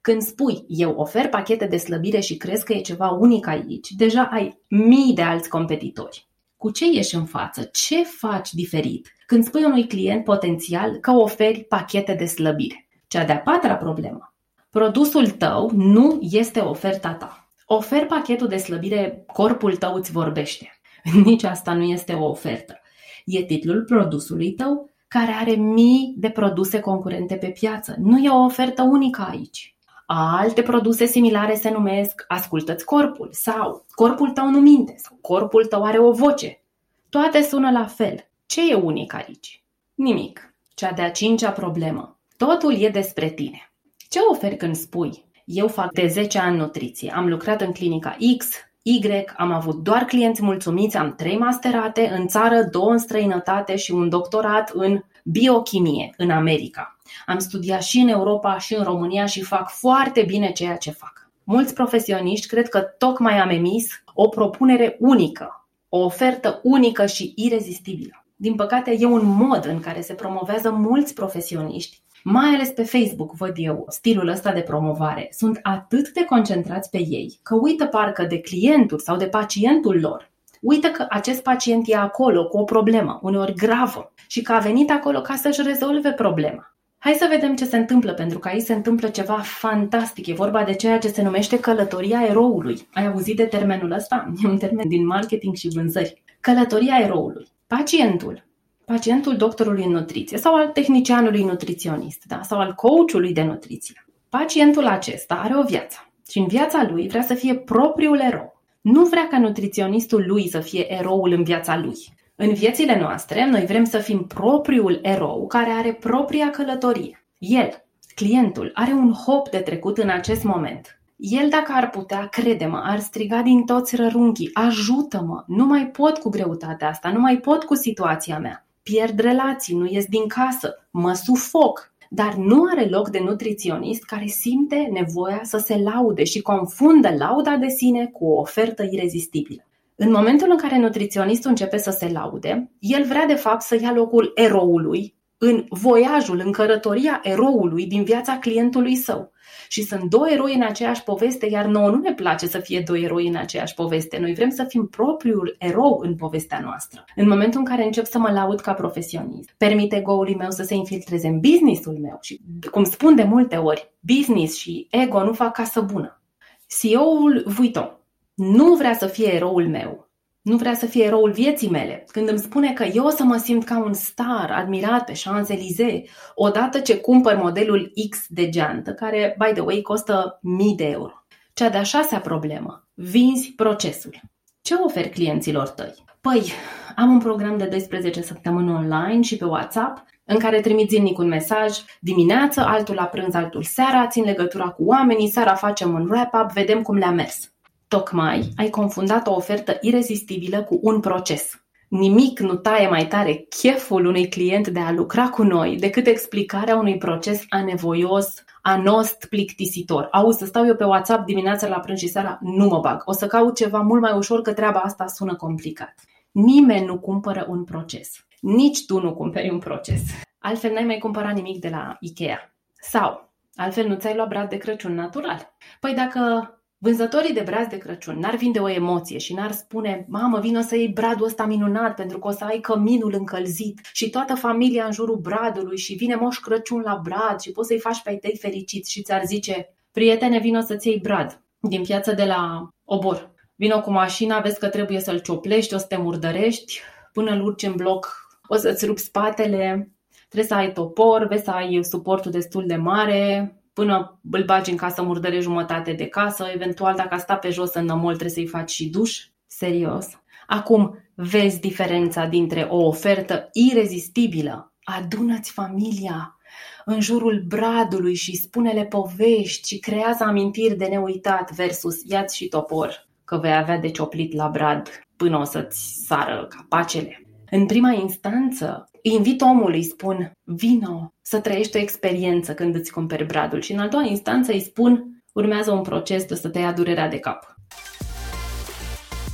Când 0.01 0.23
spui, 0.23 0.65
eu 0.69 0.91
ofer 0.97 1.29
pachete 1.29 1.67
de 1.67 1.77
slăbire 1.77 2.21
și 2.21 2.37
crezi 2.37 2.65
că 2.65 2.73
e 2.73 2.81
ceva 2.81 3.09
unic 3.09 3.47
aici, 3.47 3.91
deja 3.91 4.23
ai 4.33 4.63
mii 4.69 5.15
de 5.15 5.23
alți 5.23 5.49
competitori. 5.49 6.29
Cu 6.57 6.71
ce 6.71 6.85
ieși 6.93 7.15
în 7.15 7.25
față? 7.25 7.71
Ce 7.73 8.03
faci 8.03 8.53
diferit? 8.53 9.13
Când 9.27 9.45
spui 9.45 9.65
unui 9.65 9.87
client 9.87 10.25
potențial 10.25 10.97
că 10.97 11.11
oferi 11.11 11.65
pachete 11.69 12.15
de 12.15 12.25
slăbire. 12.25 12.89
Cea 13.09 13.25
de-a 13.25 13.41
patra 13.41 13.75
problemă. 13.75 14.35
Produsul 14.71 15.31
tău 15.31 15.71
nu 15.75 16.19
este 16.23 16.61
oferta 16.61 17.15
ta. 17.15 17.51
Ofer 17.65 18.07
pachetul 18.07 18.49
de 18.49 18.57
slăbire, 18.57 19.25
corpul 19.33 19.77
tău 19.77 19.95
îți 19.95 20.13
vorbește. 20.13 20.76
Nici 21.25 21.43
asta 21.43 21.73
nu 21.73 21.83
este 21.83 22.13
o 22.13 22.29
ofertă. 22.29 22.81
E 23.25 23.45
titlul 23.45 23.85
produsului 23.85 24.53
tău 24.53 24.91
care 25.09 25.33
are 25.33 25.51
mii 25.51 26.15
de 26.17 26.31
produse 26.31 26.81
concurente 26.81 27.35
pe 27.35 27.47
piață. 27.47 27.97
Nu 27.99 28.19
e 28.19 28.29
o 28.29 28.45
ofertă 28.45 28.83
unică 28.83 29.27
aici. 29.31 29.77
Alte 30.07 30.63
produse 30.63 31.05
similare 31.05 31.55
se 31.55 31.71
numesc 31.71 32.25
Ascultă-ți 32.29 32.85
corpul 32.85 33.29
sau 33.33 33.85
Corpul 33.91 34.31
tău 34.31 34.51
nu 34.51 34.61
minte 34.61 34.95
sau 34.99 35.19
Corpul 35.21 35.65
tău 35.65 35.85
are 35.85 35.99
o 35.99 36.13
voce. 36.13 36.63
Toate 37.09 37.43
sună 37.43 37.71
la 37.71 37.87
fel. 37.87 38.29
Ce 38.47 38.71
e 38.71 38.75
unic 38.75 39.15
aici? 39.15 39.65
Nimic. 39.95 40.55
Cea 40.75 40.93
de-a 40.93 41.11
cincea 41.11 41.51
problemă. 41.51 42.19
Totul 42.37 42.81
e 42.81 42.89
despre 42.89 43.29
tine. 43.31 43.73
Ce 44.09 44.19
oferi 44.31 44.57
când 44.57 44.77
spui? 44.77 45.25
Eu 45.45 45.69
fac 45.69 45.93
de 45.93 46.07
10 46.07 46.39
ani 46.39 46.57
nutriție, 46.57 47.13
am 47.15 47.29
lucrat 47.29 47.61
în 47.61 47.73
clinica 47.73 48.17
X, 48.39 48.49
Y, 48.89 49.25
am 49.37 49.53
avut 49.53 49.83
doar 49.83 50.05
clienți 50.05 50.43
mulțumiți, 50.43 50.97
am 50.97 51.15
trei 51.15 51.39
masterate 51.39 52.09
în 52.19 52.27
țară, 52.27 52.63
două 52.63 52.91
în 52.91 52.99
străinătate 52.99 53.77
și 53.77 53.93
un 53.93 54.09
doctorat 54.09 54.71
în 54.71 55.03
biochimie 55.25 56.15
în 56.17 56.31
America. 56.31 56.97
Am 57.27 57.39
studiat 57.39 57.83
și 57.83 57.99
în 57.99 58.09
Europa 58.09 58.59
și 58.59 58.75
în 58.75 58.85
România 58.85 59.27
și 59.27 59.43
fac 59.43 59.71
foarte 59.71 60.23
bine 60.23 60.53
ceea 60.53 60.77
ce 60.77 60.91
fac. 60.91 61.31
Mulți 61.45 61.75
profesioniști 61.75 62.47
cred 62.47 62.69
că 62.69 62.81
tocmai 62.81 63.39
am 63.39 63.49
emis 63.49 64.03
o 64.15 64.29
propunere 64.29 64.97
unică, 65.01 65.67
o 65.89 65.99
ofertă 65.99 66.61
unică 66.63 67.07
și 67.07 67.33
irezistibilă. 67.37 68.25
Din 68.37 68.55
păcate, 68.55 68.97
e 68.99 69.07
un 69.07 69.27
mod 69.27 69.67
în 69.67 69.81
care 69.81 70.01
se 70.01 70.15
promovează 70.15 70.71
mulți 70.71 71.15
profesioniști 71.15 72.01
mai 72.29 72.55
ales 72.55 72.69
pe 72.69 72.83
Facebook 72.83 73.33
văd 73.37 73.53
eu 73.57 73.87
stilul 73.89 74.29
ăsta 74.29 74.53
de 74.53 74.61
promovare. 74.61 75.29
Sunt 75.31 75.59
atât 75.63 76.13
de 76.13 76.25
concentrați 76.25 76.91
pe 76.91 76.99
ei 76.99 77.39
că 77.43 77.55
uită 77.55 77.87
parcă 77.87 78.25
de 78.25 78.41
clientul 78.41 78.99
sau 78.99 79.17
de 79.17 79.27
pacientul 79.27 80.01
lor. 80.01 80.31
Uită 80.61 80.89
că 80.89 81.07
acest 81.09 81.43
pacient 81.43 81.89
e 81.89 81.97
acolo 81.97 82.49
cu 82.49 82.59
o 82.59 82.65
problemă, 82.65 83.19
uneori 83.23 83.55
gravă, 83.55 84.13
și 84.27 84.43
că 84.43 84.53
a 84.53 84.59
venit 84.59 84.91
acolo 84.91 85.21
ca 85.21 85.35
să-și 85.35 85.63
rezolve 85.63 86.13
problema. 86.13 86.77
Hai 86.99 87.13
să 87.13 87.27
vedem 87.31 87.57
ce 87.57 87.65
se 87.65 87.77
întâmplă, 87.77 88.13
pentru 88.15 88.39
că 88.39 88.49
aici 88.49 88.63
se 88.63 88.75
întâmplă 88.75 89.09
ceva 89.09 89.41
fantastic. 89.43 90.27
E 90.27 90.33
vorba 90.33 90.65
de 90.65 90.75
ceea 90.75 90.99
ce 90.99 91.09
se 91.09 91.23
numește 91.23 91.61
călătoria 91.61 92.25
eroului. 92.29 92.89
Ai 92.93 93.07
auzit 93.07 93.37
de 93.37 93.45
termenul 93.45 93.91
ăsta? 93.91 94.33
E 94.45 94.49
un 94.49 94.59
termen 94.59 94.89
din 94.89 95.07
marketing 95.07 95.55
și 95.55 95.69
vânzări. 95.75 96.23
Călătoria 96.41 96.99
eroului. 97.01 97.47
Pacientul 97.67 98.46
pacientul 98.87 99.37
doctorului 99.37 99.85
în 99.85 99.91
nutriție 99.91 100.39
sau 100.39 100.55
al 100.55 100.67
tehnicianului 100.67 101.45
nutriționist 101.45 102.25
da? 102.27 102.41
sau 102.43 102.59
al 102.59 102.73
coachului 102.73 103.33
de 103.33 103.43
nutriție. 103.43 104.07
Pacientul 104.29 104.87
acesta 104.87 105.35
are 105.35 105.57
o 105.57 105.63
viață 105.63 106.11
și 106.29 106.39
în 106.39 106.47
viața 106.47 106.87
lui 106.91 107.09
vrea 107.09 107.23
să 107.23 107.35
fie 107.35 107.55
propriul 107.55 108.21
erou. 108.21 108.63
Nu 108.81 109.05
vrea 109.05 109.29
ca 109.29 109.39
nutriționistul 109.39 110.25
lui 110.27 110.49
să 110.49 110.61
fie 110.61 110.93
eroul 110.93 111.33
în 111.33 111.43
viața 111.43 111.79
lui. 111.79 111.97
În 112.37 112.53
viețile 112.53 112.99
noastre, 113.01 113.51
noi 113.51 113.67
vrem 113.67 113.85
să 113.85 113.99
fim 113.99 114.25
propriul 114.27 114.99
erou 115.03 115.47
care 115.47 115.71
are 115.71 115.93
propria 115.93 116.51
călătorie. 116.51 117.25
El, 117.39 117.85
clientul, 118.15 118.71
are 118.75 118.93
un 118.93 119.13
hop 119.13 119.49
de 119.49 119.59
trecut 119.59 119.99
în 119.99 120.09
acest 120.09 120.45
moment. 120.45 121.01
El, 121.17 121.49
dacă 121.49 121.73
ar 121.75 121.91
putea, 121.91 122.27
crede-mă, 122.27 122.83
ar 122.85 122.99
striga 122.99 123.43
din 123.43 123.65
toți 123.65 123.97
rărunchii, 123.97 124.51
ajută-mă, 124.53 125.45
nu 125.47 125.65
mai 125.65 125.87
pot 125.87 126.19
cu 126.19 126.29
greutatea 126.29 126.89
asta, 126.89 127.11
nu 127.11 127.21
mai 127.21 127.37
pot 127.37 127.65
cu 127.65 127.75
situația 127.75 128.39
mea 128.39 128.66
pierd 128.91 129.19
relații, 129.19 129.77
nu 129.77 129.87
ies 129.87 130.05
din 130.05 130.27
casă, 130.27 130.75
mă 130.91 131.13
sufoc. 131.13 131.95
Dar 132.11 132.35
nu 132.35 132.63
are 132.73 132.89
loc 132.89 133.09
de 133.09 133.19
nutriționist 133.19 134.05
care 134.05 134.27
simte 134.27 134.89
nevoia 134.93 135.41
să 135.43 135.59
se 135.59 135.77
laude 135.77 136.25
și 136.25 136.41
confundă 136.41 137.15
lauda 137.19 137.57
de 137.57 137.69
sine 137.69 138.07
cu 138.07 138.27
o 138.27 138.41
ofertă 138.41 138.89
irezistibilă. 138.91 139.67
În 139.95 140.11
momentul 140.11 140.51
în 140.51 140.57
care 140.57 140.79
nutriționistul 140.79 141.51
începe 141.51 141.77
să 141.77 141.91
se 141.91 142.09
laude, 142.13 142.71
el 142.79 143.05
vrea 143.05 143.27
de 143.27 143.35
fapt 143.35 143.63
să 143.63 143.79
ia 143.81 143.93
locul 143.93 144.33
eroului 144.35 145.15
în 145.39 145.65
voiajul, 145.69 146.43
în 146.45 146.53
cărătoria 146.53 147.21
eroului 147.23 147.87
din 147.87 148.05
viața 148.05 148.39
clientului 148.39 148.97
său. 148.97 149.33
Și 149.69 149.83
sunt 149.83 150.11
doi 150.11 150.33
eroi 150.33 150.55
în 150.55 150.63
aceeași 150.63 151.03
poveste, 151.03 151.47
iar 151.47 151.67
nouă 151.67 151.91
nu 151.91 151.97
ne 151.97 152.15
place 152.15 152.47
să 152.47 152.59
fie 152.59 152.83
doi 152.87 153.03
eroi 153.03 153.27
în 153.27 153.37
aceeași 153.37 153.75
poveste. 153.75 154.19
Noi 154.19 154.35
vrem 154.35 154.51
să 154.51 154.65
fim 154.69 154.87
propriul 154.87 155.57
erou 155.59 156.01
în 156.03 156.15
povestea 156.15 156.61
noastră. 156.61 157.05
În 157.17 157.29
momentul 157.29 157.61
în 157.61 157.67
care 157.67 157.85
încep 157.85 158.05
să 158.07 158.19
mă 158.19 158.31
laud 158.31 158.61
ca 158.61 158.73
profesionist, 158.73 159.55
permite 159.57 159.97
ego-ului 159.97 160.35
meu 160.35 160.51
să 160.51 160.63
se 160.63 160.75
infiltreze 160.75 161.29
în 161.29 161.41
businessul 161.41 161.99
meu 162.01 162.19
și, 162.21 162.41
cum 162.71 162.85
spun 162.85 163.15
de 163.15 163.23
multe 163.23 163.57
ori, 163.57 163.93
business 164.01 164.57
și 164.57 164.87
ego 164.91 165.23
nu 165.23 165.33
fac 165.33 165.53
casă 165.53 165.81
bună. 165.81 166.21
CEO-ul 166.67 167.43
Vuitton 167.47 167.97
nu 168.35 168.75
vrea 168.75 168.95
să 168.95 169.07
fie 169.07 169.35
eroul 169.35 169.69
meu, 169.69 170.06
nu 170.47 170.57
vrea 170.57 170.75
să 170.75 170.87
fie 170.87 171.05
eroul 171.05 171.31
vieții 171.31 171.71
mele. 171.71 172.05
Când 172.13 172.29
îmi 172.29 172.39
spune 172.39 172.73
că 172.73 172.85
eu 172.85 173.05
o 173.05 173.09
să 173.09 173.25
mă 173.25 173.37
simt 173.37 173.65
ca 173.65 173.79
un 173.79 173.93
star 173.93 174.51
admirat 174.51 175.05
pe 175.05 175.13
Champs-Élysées 175.13 176.11
odată 176.35 176.79
ce 176.79 176.97
cumpăr 176.97 177.37
modelul 177.37 177.93
X 178.11 178.19
de 178.29 178.49
geantă, 178.49 178.93
care, 178.93 179.37
by 179.39 179.53
the 179.53 179.61
way, 179.61 179.81
costă 179.83 180.39
mii 180.43 180.77
de 180.77 180.85
euro. 180.85 181.13
Cea 181.53 181.69
de-a 181.69 181.83
șasea 181.83 182.21
problemă. 182.21 182.89
Vinzi 182.95 183.53
procesul. 183.57 184.21
Ce 184.63 184.75
oferi 184.75 185.09
clienților 185.09 185.69
tăi? 185.69 185.95
Păi, 186.21 186.53
am 186.97 187.11
un 187.11 187.19
program 187.19 187.59
de 187.59 187.65
12 187.65 188.23
săptămâni 188.23 188.73
online 188.73 189.21
și 189.21 189.37
pe 189.37 189.45
WhatsApp 189.45 190.05
în 190.25 190.39
care 190.39 190.61
trimit 190.61 190.91
zilnic 190.91 191.19
un 191.19 191.29
mesaj, 191.29 191.79
dimineață, 192.01 192.61
altul 192.61 192.95
la 192.95 193.05
prânz, 193.05 193.35
altul 193.35 193.63
seara, 193.63 194.07
țin 194.07 194.25
legătura 194.25 194.69
cu 194.69 194.85
oamenii, 194.85 195.31
seara 195.31 195.55
facem 195.55 195.95
un 195.95 196.07
wrap-up, 196.11 196.53
vedem 196.53 196.83
cum 196.83 196.97
le-a 196.97 197.11
mers. 197.11 197.51
Tocmai 197.89 198.49
ai 198.57 198.71
confundat 198.71 199.27
o 199.27 199.35
ofertă 199.35 199.77
irezistibilă 199.81 200.63
cu 200.63 200.79
un 200.83 201.01
proces. 201.01 201.67
Nimic 201.89 202.41
nu 202.41 202.55
taie 202.55 202.89
mai 202.89 203.07
tare 203.07 203.35
cheful 203.35 204.07
unui 204.07 204.29
client 204.29 204.69
de 204.69 204.81
a 204.81 204.93
lucra 204.93 205.29
cu 205.29 205.43
noi 205.43 205.77
decât 205.77 206.07
explicarea 206.07 206.77
unui 206.77 206.99
proces 206.99 207.45
anevoios, 207.49 208.45
anost, 208.63 209.27
plictisitor. 209.29 210.09
Auzi, 210.11 210.39
să 210.39 210.45
stau 210.45 210.67
eu 210.67 210.75
pe 210.75 210.85
WhatsApp 210.85 211.27
dimineața 211.27 211.69
la 211.69 211.81
prânz 211.81 211.99
și 211.99 212.09
seara, 212.09 212.39
nu 212.41 212.67
mă 212.67 212.79
bag. 212.79 213.03
O 213.05 213.13
să 213.13 213.27
caut 213.27 213.57
ceva 213.57 213.79
mult 213.79 214.01
mai 214.01 214.13
ușor 214.13 214.43
că 214.43 214.53
treaba 214.53 214.81
asta 214.81 215.07
sună 215.07 215.35
complicat. 215.35 215.95
Nimeni 216.31 216.87
nu 216.87 216.99
cumpără 216.99 217.47
un 217.49 217.65
proces. 217.65 218.27
Nici 218.41 218.87
tu 218.87 219.01
nu 219.01 219.15
cumperi 219.15 219.51
un 219.51 219.59
proces. 219.59 220.03
Altfel 220.39 220.73
n-ai 220.73 220.85
mai 220.85 220.99
cumpărat 220.99 221.35
nimic 221.35 221.61
de 221.61 221.69
la 221.69 221.97
Ikea. 222.01 222.55
Sau, 222.81 223.33
altfel 223.55 223.87
nu 223.87 223.95
ți-ai 223.95 224.15
luat 224.15 224.29
brad 224.29 224.49
de 224.49 224.57
Crăciun 224.57 224.95
natural. 224.95 225.55
Păi 225.81 225.95
dacă 225.95 226.51
Vânzătorii 226.79 227.33
de 227.33 227.41
brazi 227.41 227.69
de 227.69 227.79
Crăciun 227.79 228.19
n-ar 228.19 228.37
vinde 228.37 228.59
o 228.59 228.69
emoție 228.69 229.19
și 229.19 229.35
n-ar 229.35 229.53
spune 229.53 230.07
Mamă, 230.09 230.41
vină 230.41 230.61
să 230.61 230.77
iei 230.77 230.89
bradul 230.89 231.27
ăsta 231.27 231.47
minunat 231.47 231.95
pentru 231.95 232.19
că 232.19 232.29
o 232.29 232.31
să 232.31 232.45
ai 232.45 232.61
căminul 232.61 233.15
încălzit 233.15 233.81
și 233.93 234.11
toată 234.11 234.35
familia 234.35 234.85
în 234.85 234.93
jurul 234.93 235.17
bradului 235.17 235.79
și 235.79 235.95
vine 235.95 236.15
Moș 236.15 236.39
Crăciun 236.39 236.81
la 236.81 237.01
brad 237.03 237.41
și 237.41 237.51
poți 237.51 237.69
să-i 237.69 237.79
faci 237.79 238.03
pe 238.03 238.11
ai 238.11 238.17
tăi 238.17 238.39
fericiți 238.41 238.91
și 238.93 239.03
ți-ar 239.03 239.25
zice 239.25 239.69
Prietene, 239.93 240.39
vină 240.39 240.61
să-ți 240.61 240.89
iei 240.89 240.99
brad 240.99 241.43
din 241.61 241.83
piața 241.83 242.13
de 242.13 242.25
la 242.25 242.69
Obor. 242.85 243.35
Vino 243.55 243.81
cu 243.81 243.91
mașina, 243.91 244.41
vezi 244.41 244.59
că 244.59 244.69
trebuie 244.69 245.01
să-l 245.01 245.19
cioplești, 245.19 245.75
o 245.75 245.79
să 245.79 245.87
te 245.87 245.97
murdărești, 245.97 246.81
până 247.13 247.31
îl 247.31 247.45
urci 247.45 247.63
în 247.63 247.75
bloc 247.77 248.27
o 248.49 248.57
să-ți 248.57 248.87
rupi 248.87 249.01
spatele, 249.01 249.93
trebuie 250.29 250.49
să 250.49 250.55
ai 250.55 250.73
topor, 250.73 251.27
vezi 251.27 251.45
să 251.45 251.51
ai 251.51 251.85
suportul 251.85 252.31
destul 252.31 252.67
de 252.67 252.77
mare, 252.77 253.56
până 253.77 254.21
îl 254.31 254.45
bagi 254.45 254.71
în 254.71 254.77
casă 254.77 255.03
murdăre 255.03 255.41
jumătate 255.41 255.93
de 255.93 256.07
casă, 256.07 256.47
eventual 256.55 256.95
dacă 256.95 257.15
a 257.15 257.19
stat 257.19 257.41
pe 257.41 257.51
jos 257.51 257.75
în 257.75 257.85
nămol 257.85 258.13
trebuie 258.13 258.31
să-i 258.35 258.47
faci 258.47 258.71
și 258.71 258.89
duș. 258.89 259.25
Serios. 259.47 260.07
Acum 260.47 260.99
vezi 261.15 261.61
diferența 261.61 262.27
dintre 262.27 262.61
o 262.71 262.87
ofertă 262.87 263.49
irezistibilă, 263.53 264.73
adună-ți 264.85 265.51
familia 265.51 266.39
în 266.85 267.01
jurul 267.01 267.45
bradului 267.47 268.15
și 268.15 268.37
spune-le 268.37 268.85
povești 268.85 269.69
și 269.69 269.79
creează 269.79 270.25
amintiri 270.25 270.77
de 270.77 270.87
neuitat 270.87 271.53
versus 271.53 271.97
iați 272.05 272.37
și 272.37 272.49
topor, 272.49 273.09
că 273.25 273.37
vei 273.37 273.55
avea 273.55 273.79
de 273.79 273.91
cioplit 273.91 274.35
la 274.35 274.49
brad 274.49 274.89
până 275.17 275.39
o 275.39 275.45
să-ți 275.45 276.05
sară 276.07 276.47
capacele. 276.49 277.26
În 277.51 277.67
prima 277.67 277.93
instanță, 277.93 278.91
invit 279.03 279.41
omul, 279.41 279.73
îi 279.73 279.83
spun, 279.83 280.33
vino 280.45 281.15
să 281.23 281.41
trăiești 281.41 281.77
o 281.77 281.81
experiență 281.81 282.55
când 282.55 282.75
îți 282.75 282.93
cumperi 282.93 283.27
bradul 283.27 283.61
și 283.61 283.73
în 283.73 283.79
a 283.79 283.89
doua 283.89 284.05
instanță 284.05 284.53
îi 284.53 284.61
spun, 284.61 285.23
urmează 285.33 285.71
un 285.71 285.83
proces 285.83 286.25
de 286.25 286.35
să 286.35 286.49
te 286.49 286.59
ia 286.59 286.73
durerea 286.73 287.09
de 287.09 287.19
cap. 287.19 287.57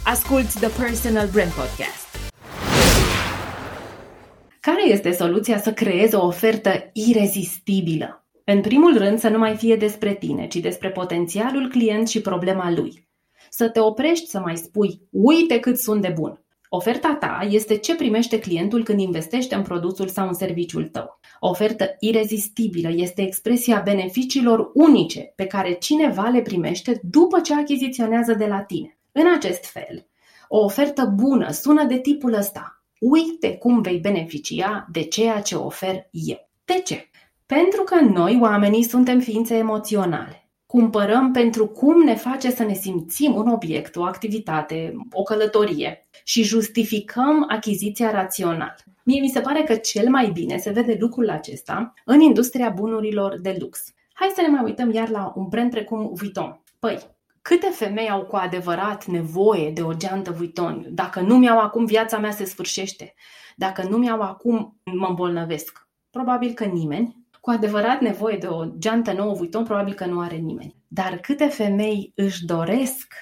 Asculți 0.05 0.59
The 0.59 0.83
Personal 0.83 1.29
Brand 1.33 1.51
Podcast. 1.51 2.31
Care 4.61 4.89
este 4.89 5.13
soluția 5.13 5.59
să 5.59 5.73
creezi 5.73 6.15
o 6.15 6.27
ofertă 6.27 6.91
irezistibilă? 6.93 8.27
În 8.45 8.61
primul 8.61 8.99
rând 8.99 9.19
să 9.19 9.29
nu 9.29 9.39
mai 9.39 9.57
fie 9.57 9.77
despre 9.77 10.15
tine, 10.15 10.47
ci 10.47 10.57
despre 10.57 10.91
potențialul 10.91 11.69
client 11.69 12.09
și 12.09 12.21
problema 12.21 12.71
lui. 12.71 13.09
Să 13.51 13.69
te 13.69 13.81
oprești 13.81 14.27
să 14.27 14.39
mai 14.39 14.57
spui, 14.57 15.01
uite 15.11 15.59
cât 15.59 15.79
sunt 15.79 16.03
de 16.03 16.13
bun. 16.15 16.42
Oferta 16.75 17.17
ta 17.21 17.47
este 17.51 17.77
ce 17.77 17.95
primește 17.95 18.39
clientul 18.39 18.85
când 18.85 19.01
investește 19.01 19.55
în 19.55 19.63
produsul 19.63 20.09
sau 20.09 20.27
în 20.29 20.35
serviciul 20.35 20.87
tău. 20.87 21.21
O 21.41 21.49
ofertă 21.49 21.97
irezistibilă 21.99 22.91
este 22.95 23.23
expresia 23.23 23.81
beneficiilor 23.85 24.71
unice 24.75 25.33
pe 25.37 25.47
care 25.47 25.73
cineva 25.73 26.29
le 26.29 26.41
primește 26.41 27.01
după 27.03 27.41
ce 27.41 27.55
achiziționează 27.55 28.35
de 28.35 28.47
la 28.47 28.61
tine. 28.61 28.99
În 29.13 29.25
acest 29.37 29.65
fel, 29.65 30.07
o 30.49 30.65
ofertă 30.65 31.13
bună 31.15 31.51
sună 31.51 31.85
de 31.85 31.99
tipul 31.99 32.33
ăsta. 32.33 32.85
Uite 32.99 33.57
cum 33.57 33.81
vei 33.81 33.99
beneficia 33.99 34.89
de 34.93 35.03
ceea 35.03 35.41
ce 35.41 35.55
ofer 35.55 36.09
eu. 36.11 36.49
De 36.65 36.83
ce? 36.85 37.11
Pentru 37.47 37.83
că 37.83 38.01
noi, 38.01 38.39
oamenii, 38.43 38.83
suntem 38.83 39.21
ființe 39.21 39.55
emoționale. 39.55 40.42
Cumpărăm 40.73 41.33
pentru 41.33 41.67
cum 41.67 42.03
ne 42.03 42.15
face 42.15 42.51
să 42.51 42.63
ne 42.63 42.73
simțim 42.73 43.35
un 43.35 43.49
obiect, 43.49 43.97
o 43.97 44.03
activitate, 44.03 44.95
o 45.13 45.23
călătorie 45.23 46.07
și 46.25 46.43
justificăm 46.43 47.45
achiziția 47.49 48.11
rațional. 48.11 48.75
Mie 49.05 49.21
mi 49.21 49.29
se 49.29 49.41
pare 49.41 49.63
că 49.63 49.75
cel 49.75 50.09
mai 50.09 50.31
bine 50.31 50.57
se 50.57 50.71
vede 50.71 50.97
lucrul 51.01 51.31
acesta 51.31 51.93
în 52.05 52.21
industria 52.21 52.69
bunurilor 52.69 53.39
de 53.41 53.57
lux. 53.61 53.93
Hai 54.13 54.33
să 54.35 54.41
ne 54.41 54.49
mai 54.49 54.63
uităm 54.65 54.93
iar 54.93 55.09
la 55.09 55.33
un 55.37 55.47
brand 55.49 55.71
precum 55.71 56.11
Vuitton. 56.15 56.63
Păi, 56.79 56.99
câte 57.43 57.67
femei 57.67 58.11
au 58.11 58.23
cu 58.23 58.37
adevărat 58.37 59.07
nevoie 59.07 59.71
de 59.71 59.83
o 59.83 59.95
geantă 59.95 60.31
Vuitton? 60.31 60.87
Dacă 60.91 61.21
nu 61.21 61.37
mi-au 61.37 61.59
acum, 61.59 61.85
viața 61.85 62.19
mea 62.19 62.31
se 62.31 62.45
sfârșește. 62.45 63.15
Dacă 63.57 63.87
nu 63.89 63.97
mi-au 63.97 64.21
acum, 64.21 64.81
mă 64.85 65.07
îmbolnăvesc. 65.09 65.89
Probabil 66.11 66.53
că 66.53 66.65
nimeni, 66.65 67.22
cu 67.43 67.51
adevărat 67.51 68.01
nevoie 68.01 68.37
de 68.37 68.47
o 68.47 68.65
geantă 68.79 69.13
nouă 69.13 69.35
Vuitton, 69.35 69.65
probabil 69.65 69.95
că 69.95 70.07
nu 70.07 70.21
are 70.21 70.37
nimeni. 70.37 70.77
Dar 70.89 71.17
câte 71.17 71.47
femei 71.47 72.13
își 72.15 72.45
doresc 72.45 73.15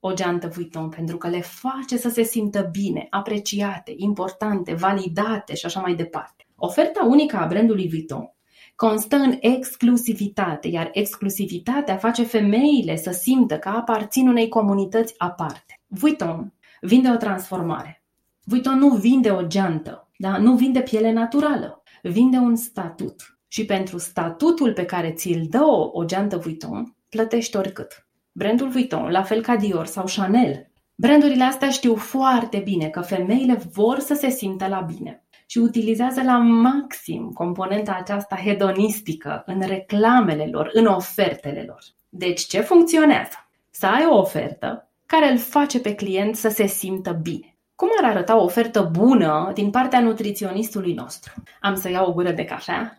o 0.00 0.12
geantă 0.12 0.48
Vuitton 0.48 0.88
pentru 0.88 1.16
că 1.16 1.28
le 1.28 1.40
face 1.40 1.96
să 1.96 2.08
se 2.08 2.22
simtă 2.22 2.68
bine, 2.72 3.06
apreciate, 3.10 3.94
importante, 3.96 4.74
validate 4.74 5.54
și 5.54 5.66
așa 5.66 5.80
mai 5.80 5.94
departe. 5.94 6.46
Oferta 6.56 7.04
unică 7.04 7.36
a 7.36 7.46
brandului 7.46 7.88
Vuitton 7.88 8.32
constă 8.74 9.16
în 9.16 9.36
exclusivitate, 9.40 10.68
iar 10.68 10.88
exclusivitatea 10.92 11.96
face 11.96 12.22
femeile 12.22 12.96
să 12.96 13.10
simtă 13.10 13.58
că 13.58 13.68
aparțin 13.68 14.28
unei 14.28 14.48
comunități 14.48 15.14
aparte. 15.18 15.80
Vuitton 15.86 16.52
vinde 16.80 17.10
o 17.10 17.16
transformare. 17.16 18.02
Vuitton 18.44 18.78
nu 18.78 18.88
vinde 18.88 19.30
o 19.30 19.46
geantă, 19.46 20.08
da? 20.16 20.38
nu 20.38 20.54
vinde 20.54 20.80
piele 20.80 21.12
naturală, 21.12 21.82
vinde 22.02 22.36
un 22.36 22.56
statut. 22.56 23.37
Și 23.48 23.64
pentru 23.64 23.98
statutul 23.98 24.72
pe 24.72 24.84
care 24.84 25.12
ți-l 25.12 25.46
dă 25.48 25.62
o, 25.62 25.90
o 25.92 26.04
geantă 26.04 26.36
Vuitton, 26.36 26.96
plătești 27.08 27.56
oricât. 27.56 28.06
Brandul 28.32 28.68
Vuitton, 28.68 29.10
la 29.10 29.22
fel 29.22 29.42
ca 29.42 29.56
Dior 29.56 29.86
sau 29.86 30.04
Chanel, 30.16 30.70
brandurile 30.94 31.44
astea 31.44 31.70
știu 31.70 31.94
foarte 31.94 32.58
bine 32.58 32.88
că 32.88 33.00
femeile 33.00 33.54
vor 33.72 33.98
să 33.98 34.14
se 34.14 34.28
simtă 34.28 34.66
la 34.66 34.80
bine 34.80 35.22
și 35.46 35.58
utilizează 35.58 36.22
la 36.22 36.38
maxim 36.38 37.30
componenta 37.34 37.96
aceasta 38.00 38.36
hedonistică 38.36 39.42
în 39.46 39.60
reclamele 39.66 40.48
lor, 40.52 40.70
în 40.72 40.86
ofertele 40.86 41.64
lor. 41.66 41.80
Deci 42.08 42.40
ce 42.40 42.60
funcționează? 42.60 43.48
Să 43.70 43.86
ai 43.86 44.06
o 44.06 44.18
ofertă 44.18 44.90
care 45.06 45.30
îl 45.30 45.38
face 45.38 45.80
pe 45.80 45.94
client 45.94 46.36
să 46.36 46.48
se 46.48 46.66
simtă 46.66 47.18
bine. 47.22 47.56
Cum 47.74 47.88
ar 48.02 48.10
arăta 48.10 48.36
o 48.36 48.42
ofertă 48.42 48.90
bună 48.92 49.50
din 49.54 49.70
partea 49.70 50.00
nutriționistului 50.00 50.92
nostru? 50.92 51.32
Am 51.60 51.74
să 51.74 51.90
iau 51.90 52.08
o 52.08 52.12
gură 52.12 52.30
de 52.30 52.44
cafea 52.44 52.97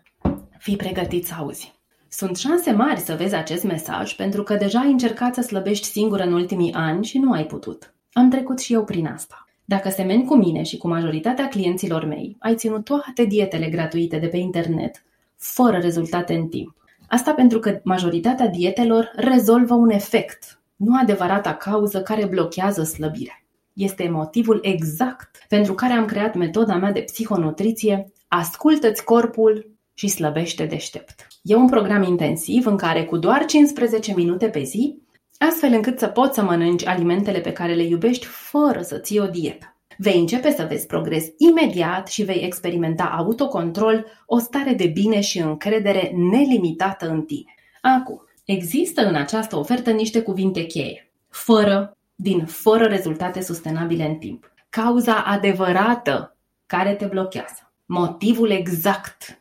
Fii 0.60 0.75
pregătit 0.75 1.25
să 1.25 1.34
auzi. 1.38 1.74
Sunt 2.08 2.38
șanse 2.38 2.72
mari 2.72 3.00
să 3.00 3.16
vezi 3.16 3.36
acest 3.36 3.63
mesaj 3.63 4.16
pentru 4.16 4.44
că 4.44 4.56
deja 4.56 4.80
ai 4.80 4.92
încercat 4.92 5.34
să 5.34 5.42
slăbești 5.42 5.86
singură 5.86 6.24
în 6.24 6.34
ultimii 6.34 6.74
ani 6.74 7.06
și 7.06 7.18
nu 7.18 7.32
ai 7.32 7.46
putut. 7.46 7.94
Am 8.13 8.30
trecut 8.30 8.60
și 8.60 8.74
eu 8.74 8.84
prin 8.84 9.08
asta. 9.08 9.48
Dacă 9.66 9.89
semeni 9.89 10.25
cu 10.25 10.36
mine 10.36 10.63
și 10.63 10.78
cu 10.78 10.88
majoritatea 10.88 11.48
clienților 11.48 12.06
mei, 12.06 12.36
ai 12.39 12.56
ținut 12.56 12.84
toate 12.84 13.25
dietele 13.25 13.70
gratuite 13.70 14.18
de 14.18 14.28
pe 14.28 14.38
internet, 14.38 15.04
fără 15.38 15.78
rezultate 15.78 16.34
în 16.34 16.48
timp. 16.48 16.75
Asta 17.08 17.34
pentru 17.34 17.60
că 17.60 17.80
majoritatea 17.84 18.48
dietelor 18.48 19.12
rezolvă 19.16 19.74
un 19.74 19.89
efect, 19.89 20.60
nu 20.75 20.98
adevărata 21.01 21.54
cauză 21.54 22.01
care 22.01 22.25
blochează 22.25 22.84
slăbirea. 22.84 23.44
Este 23.74 24.10
motivul 24.10 24.60
exact 24.62 25.46
pentru 25.50 25.74
care 25.74 25.94
am 25.94 26.06
creat 26.06 26.36
metoda 26.36 26.75
mea 26.75 26.92
de 26.92 27.01
psihonutriție 27.01 28.12
Ascultă-ți 28.28 29.04
corpul 29.04 29.78
și 30.00 30.08
slăbește 30.08 30.65
deștept. 30.65 31.27
E 31.41 31.56
un 31.56 31.70
program 31.70 32.03
intensiv 32.03 32.65
în 32.65 32.77
care 32.77 33.06
cu 33.06 33.18
doar 33.18 33.46
15 33.46 34.13
minute 34.15 34.50
pe 34.50 34.63
zi, 34.63 34.98
astfel 35.38 35.74
încât 35.74 36.00
să 36.00 36.08
poți 36.08 36.36
să 36.36 36.44
mănânci 36.44 36.86
alimentele 36.86 37.39
pe 37.39 37.51
care 37.51 37.74
le 37.74 37.84
iubești 37.84 38.25
fără 38.25 38.82
să 38.82 38.98
ții 38.98 39.20
o 39.20 39.25
dietă. 39.25 39.75
Vei 39.98 40.20
începe 40.20 40.51
să 40.51 40.65
vezi 40.70 40.86
progres 40.86 41.25
imediat 41.38 42.08
și 42.08 42.24
vei 42.24 42.44
experimenta 42.44 43.03
autocontrol, 43.03 44.06
o 44.25 44.38
stare 44.38 44.74
de 44.74 44.88
bine 44.88 45.20
și 45.22 45.39
încredere 45.39 46.12
nelimitată 46.15 47.10
în 47.10 47.22
tine. 47.22 47.53
Acum, 47.82 48.22
există 48.46 49.08
în 49.08 49.15
această 49.15 49.56
ofertă 49.58 49.91
niște 49.91 50.22
cuvinte 50.22 50.63
cheie. 50.63 51.12
Fără, 51.29 51.98
din 52.15 52.46
fără 52.46 52.86
rezultate 52.86 53.41
sustenabile 53.41 54.06
în 54.06 54.15
timp. 54.15 54.51
Cauza 54.70 55.15
adevărată 55.15 56.38
care 56.65 56.94
te 56.94 57.06
blochează. 57.06 57.72
Motivul 57.86 58.50
exact. 58.50 59.38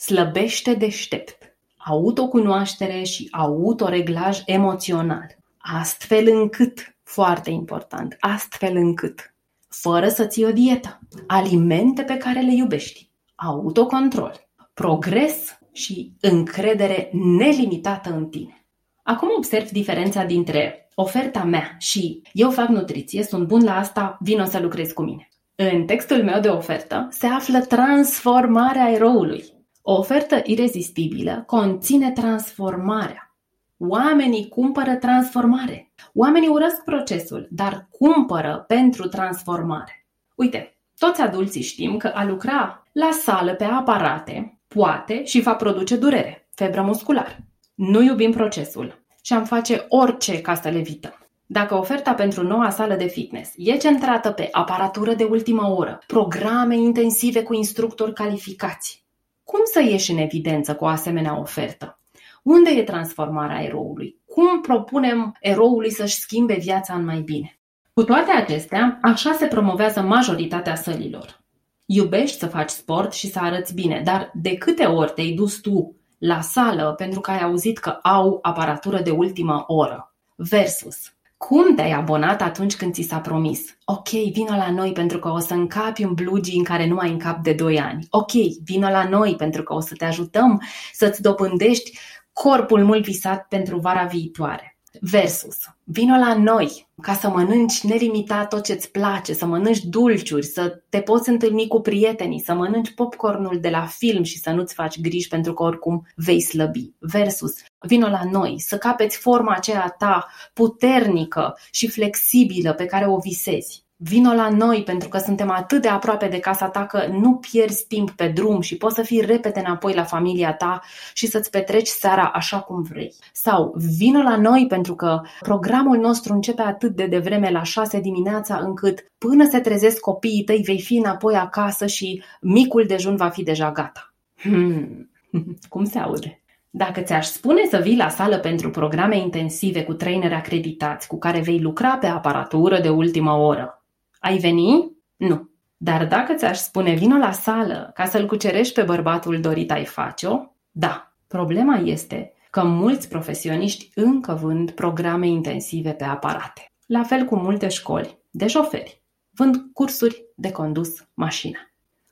Slăbește 0.00 0.74
deștept. 0.74 1.56
Autocunoaștere 1.76 3.02
și 3.02 3.28
autoreglaj 3.30 4.42
emoțional. 4.46 5.26
Astfel 5.58 6.28
încât, 6.28 6.96
foarte 7.02 7.50
important, 7.50 8.16
astfel 8.20 8.76
încât, 8.76 9.34
fără 9.68 10.08
să 10.08 10.26
ții 10.26 10.44
o 10.44 10.52
dietă, 10.52 11.00
alimente 11.26 12.02
pe 12.02 12.16
care 12.16 12.40
le 12.40 12.54
iubești, 12.54 13.10
autocontrol, 13.34 14.48
progres 14.74 15.58
și 15.72 16.12
încredere 16.20 17.10
nelimitată 17.12 18.10
în 18.10 18.26
tine. 18.26 18.66
Acum 19.02 19.28
observ 19.36 19.68
diferența 19.68 20.24
dintre 20.24 20.88
oferta 20.94 21.44
mea 21.44 21.76
și 21.78 22.22
eu 22.32 22.50
fac 22.50 22.68
nutriție, 22.68 23.22
sunt 23.22 23.46
bun 23.46 23.64
la 23.64 23.76
asta, 23.76 24.16
vino 24.20 24.44
să 24.44 24.58
lucrezi 24.58 24.94
cu 24.94 25.02
mine. 25.02 25.28
În 25.54 25.84
textul 25.84 26.24
meu 26.24 26.40
de 26.40 26.48
ofertă 26.48 27.08
se 27.10 27.26
află 27.26 27.60
transformarea 27.60 28.90
eroului. 28.90 29.58
O 29.82 29.92
ofertă 29.92 30.40
irezistibilă 30.44 31.42
conține 31.46 32.10
transformarea. 32.10 33.34
Oamenii 33.78 34.48
cumpără 34.48 34.94
transformare. 34.94 35.92
Oamenii 36.14 36.48
urăsc 36.48 36.84
procesul, 36.84 37.48
dar 37.50 37.88
cumpără 37.90 38.64
pentru 38.66 39.08
transformare. 39.08 40.06
Uite, 40.34 40.78
toți 40.98 41.20
adulții 41.20 41.62
știm 41.62 41.96
că 41.96 42.06
a 42.06 42.24
lucra 42.24 42.86
la 42.92 43.10
sală 43.12 43.54
pe 43.54 43.64
aparate 43.64 44.58
poate 44.68 45.24
și 45.24 45.40
va 45.40 45.54
produce 45.54 45.96
durere, 45.96 46.48
febră 46.54 46.82
musculară. 46.82 47.36
Nu 47.74 48.02
iubim 48.02 48.30
procesul 48.30 49.02
și 49.22 49.32
am 49.32 49.44
face 49.44 49.86
orice 49.88 50.40
ca 50.40 50.54
să 50.54 50.68
le 50.68 50.78
evităm. 50.78 51.14
Dacă 51.46 51.74
oferta 51.74 52.14
pentru 52.14 52.42
noua 52.42 52.70
sală 52.70 52.94
de 52.94 53.06
fitness 53.06 53.52
e 53.56 53.76
centrată 53.76 54.30
pe 54.30 54.48
aparatură 54.52 55.14
de 55.14 55.24
ultimă 55.24 55.74
oră, 55.76 55.98
programe 56.06 56.76
intensive 56.76 57.42
cu 57.42 57.54
instructori 57.54 58.12
calificați, 58.12 59.04
cum 59.50 59.60
să 59.72 59.80
ieși 59.80 60.10
în 60.10 60.18
evidență 60.18 60.74
cu 60.74 60.84
o 60.84 60.86
asemenea 60.86 61.38
ofertă? 61.38 61.98
Unde 62.42 62.70
e 62.70 62.82
transformarea 62.82 63.62
eroului? 63.62 64.20
Cum 64.26 64.60
propunem 64.60 65.36
eroului 65.40 65.90
să-și 65.90 66.14
schimbe 66.14 66.54
viața 66.54 66.94
în 66.94 67.04
mai 67.04 67.20
bine? 67.20 67.58
Cu 67.92 68.02
toate 68.02 68.30
acestea, 68.30 68.98
așa 69.02 69.32
se 69.32 69.46
promovează 69.46 70.00
majoritatea 70.00 70.74
sălilor. 70.74 71.40
Iubești 71.86 72.38
să 72.38 72.46
faci 72.46 72.68
sport 72.68 73.12
și 73.12 73.30
să 73.30 73.38
arăți 73.38 73.74
bine, 73.74 74.00
dar 74.04 74.30
de 74.34 74.56
câte 74.56 74.84
ori 74.84 75.12
te-ai 75.12 75.30
dus 75.30 75.60
tu 75.60 75.96
la 76.18 76.40
sală 76.40 76.94
pentru 76.96 77.20
că 77.20 77.30
ai 77.30 77.42
auzit 77.42 77.78
că 77.78 77.90
au 77.90 78.38
aparatură 78.42 79.00
de 79.00 79.10
ultimă 79.10 79.64
oră? 79.66 80.14
Versus 80.36 81.12
cum 81.46 81.74
te-ai 81.74 81.90
abonat 81.92 82.42
atunci 82.42 82.76
când 82.76 82.92
ți 82.92 83.02
s-a 83.02 83.20
promis? 83.20 83.78
Ok, 83.84 84.08
vină 84.08 84.56
la 84.56 84.70
noi 84.70 84.92
pentru 84.92 85.18
că 85.18 85.28
o 85.28 85.38
să 85.38 85.54
încapi 85.54 86.04
un 86.04 86.14
blue 86.14 86.40
în 86.56 86.64
care 86.64 86.86
nu 86.86 86.98
ai 86.98 87.10
încap 87.10 87.42
de 87.42 87.52
2 87.52 87.80
ani. 87.80 88.06
Ok, 88.10 88.30
vină 88.64 88.90
la 88.90 89.08
noi 89.08 89.36
pentru 89.36 89.62
că 89.62 89.74
o 89.74 89.80
să 89.80 89.94
te 89.94 90.04
ajutăm 90.04 90.62
să-ți 90.92 91.22
dobândești 91.22 91.98
corpul 92.32 92.84
mult 92.84 93.04
visat 93.04 93.46
pentru 93.48 93.78
vara 93.78 94.04
viitoare. 94.04 94.79
Versus, 95.00 95.56
vino 95.84 96.16
la 96.16 96.34
noi 96.34 96.88
ca 97.02 97.14
să 97.14 97.28
mănânci 97.28 97.82
nelimitat 97.82 98.48
tot 98.48 98.64
ce-ți 98.64 98.90
place, 98.90 99.32
să 99.32 99.46
mănânci 99.46 99.84
dulciuri, 99.84 100.46
să 100.46 100.82
te 100.88 101.00
poți 101.00 101.28
întâlni 101.28 101.66
cu 101.66 101.80
prietenii, 101.80 102.40
să 102.40 102.54
mănânci 102.54 102.94
popcornul 102.94 103.60
de 103.60 103.68
la 103.68 103.86
film 103.86 104.22
și 104.22 104.38
să 104.38 104.50
nu-ți 104.50 104.74
faci 104.74 105.00
griji 105.00 105.28
pentru 105.28 105.54
că 105.54 105.62
oricum 105.62 106.06
vei 106.16 106.40
slăbi. 106.40 106.92
Versus, 106.98 107.54
vino 107.78 108.08
la 108.08 108.22
noi 108.30 108.60
să 108.60 108.78
capeți 108.78 109.16
forma 109.16 109.54
aceea 109.54 109.94
ta 109.98 110.26
puternică 110.52 111.58
și 111.70 111.88
flexibilă 111.88 112.72
pe 112.72 112.84
care 112.84 113.06
o 113.06 113.18
visezi. 113.18 113.84
Vino 114.02 114.32
la 114.32 114.48
noi 114.48 114.82
pentru 114.82 115.08
că 115.08 115.18
suntem 115.18 115.50
atât 115.50 115.82
de 115.82 115.88
aproape 115.88 116.28
de 116.28 116.38
casa 116.38 116.68
ta 116.68 116.86
că 116.86 117.06
nu 117.10 117.34
pierzi 117.34 117.86
timp 117.86 118.10
pe 118.10 118.28
drum 118.28 118.60
și 118.60 118.76
poți 118.76 118.94
să 118.94 119.02
fii 119.02 119.20
repede 119.20 119.60
înapoi 119.60 119.94
la 119.94 120.04
familia 120.04 120.52
ta 120.52 120.80
și 121.14 121.26
să-ți 121.26 121.50
petreci 121.50 121.86
seara 121.86 122.30
așa 122.34 122.60
cum 122.60 122.82
vrei. 122.82 123.14
Sau 123.32 123.74
vino 123.98 124.22
la 124.22 124.36
noi 124.36 124.66
pentru 124.68 124.94
că 124.94 125.20
programul 125.40 125.96
nostru 125.96 126.32
începe 126.32 126.62
atât 126.62 126.96
de 126.96 127.06
devreme 127.06 127.50
la 127.50 127.62
6 127.62 128.00
dimineața 128.00 128.56
încât 128.56 129.04
până 129.18 129.48
se 129.48 129.60
trezesc 129.60 130.00
copiii 130.00 130.44
tăi 130.44 130.62
vei 130.64 130.80
fi 130.80 130.96
înapoi 130.96 131.34
acasă 131.34 131.86
și 131.86 132.22
micul 132.40 132.84
dejun 132.86 133.16
va 133.16 133.28
fi 133.28 133.42
deja 133.42 133.72
gata. 133.72 134.14
Hmm. 134.36 135.10
Cum 135.68 135.84
se 135.84 135.98
aude? 135.98 136.42
Dacă 136.70 137.00
ți-aș 137.00 137.26
spune 137.26 137.66
să 137.70 137.78
vii 137.78 137.96
la 137.96 138.08
sală 138.08 138.38
pentru 138.38 138.70
programe 138.70 139.18
intensive 139.18 139.84
cu 139.84 139.92
traineri 139.92 140.34
acreditați 140.34 141.06
cu 141.06 141.18
care 141.18 141.40
vei 141.40 141.60
lucra 141.60 141.96
pe 141.96 142.06
aparatură 142.06 142.80
de 142.80 142.88
ultimă 142.88 143.32
oră, 143.32 143.79
ai 144.20 144.38
veni? 144.38 144.92
Nu. 145.16 145.48
Dar 145.76 146.06
dacă 146.06 146.34
ți-aș 146.34 146.58
spune 146.58 146.94
vino 146.94 147.16
la 147.16 147.32
sală 147.32 147.90
ca 147.94 148.04
să-l 148.04 148.26
cucerești 148.26 148.74
pe 148.74 148.82
bărbatul 148.82 149.40
dorit 149.40 149.70
ai 149.70 149.84
face-o? 149.84 150.38
Da. 150.70 151.14
Problema 151.26 151.76
este 151.76 152.32
că 152.50 152.64
mulți 152.64 153.08
profesioniști 153.08 153.90
încă 153.94 154.38
vând 154.42 154.70
programe 154.70 155.26
intensive 155.26 155.90
pe 155.90 156.04
aparate. 156.04 156.72
La 156.86 157.02
fel 157.02 157.24
cu 157.24 157.36
multe 157.36 157.68
școli 157.68 158.18
de 158.30 158.46
șoferi. 158.46 159.02
Vând 159.30 159.56
cursuri 159.72 160.24
de 160.36 160.50
condus 160.50 161.08
mașina. 161.14 161.58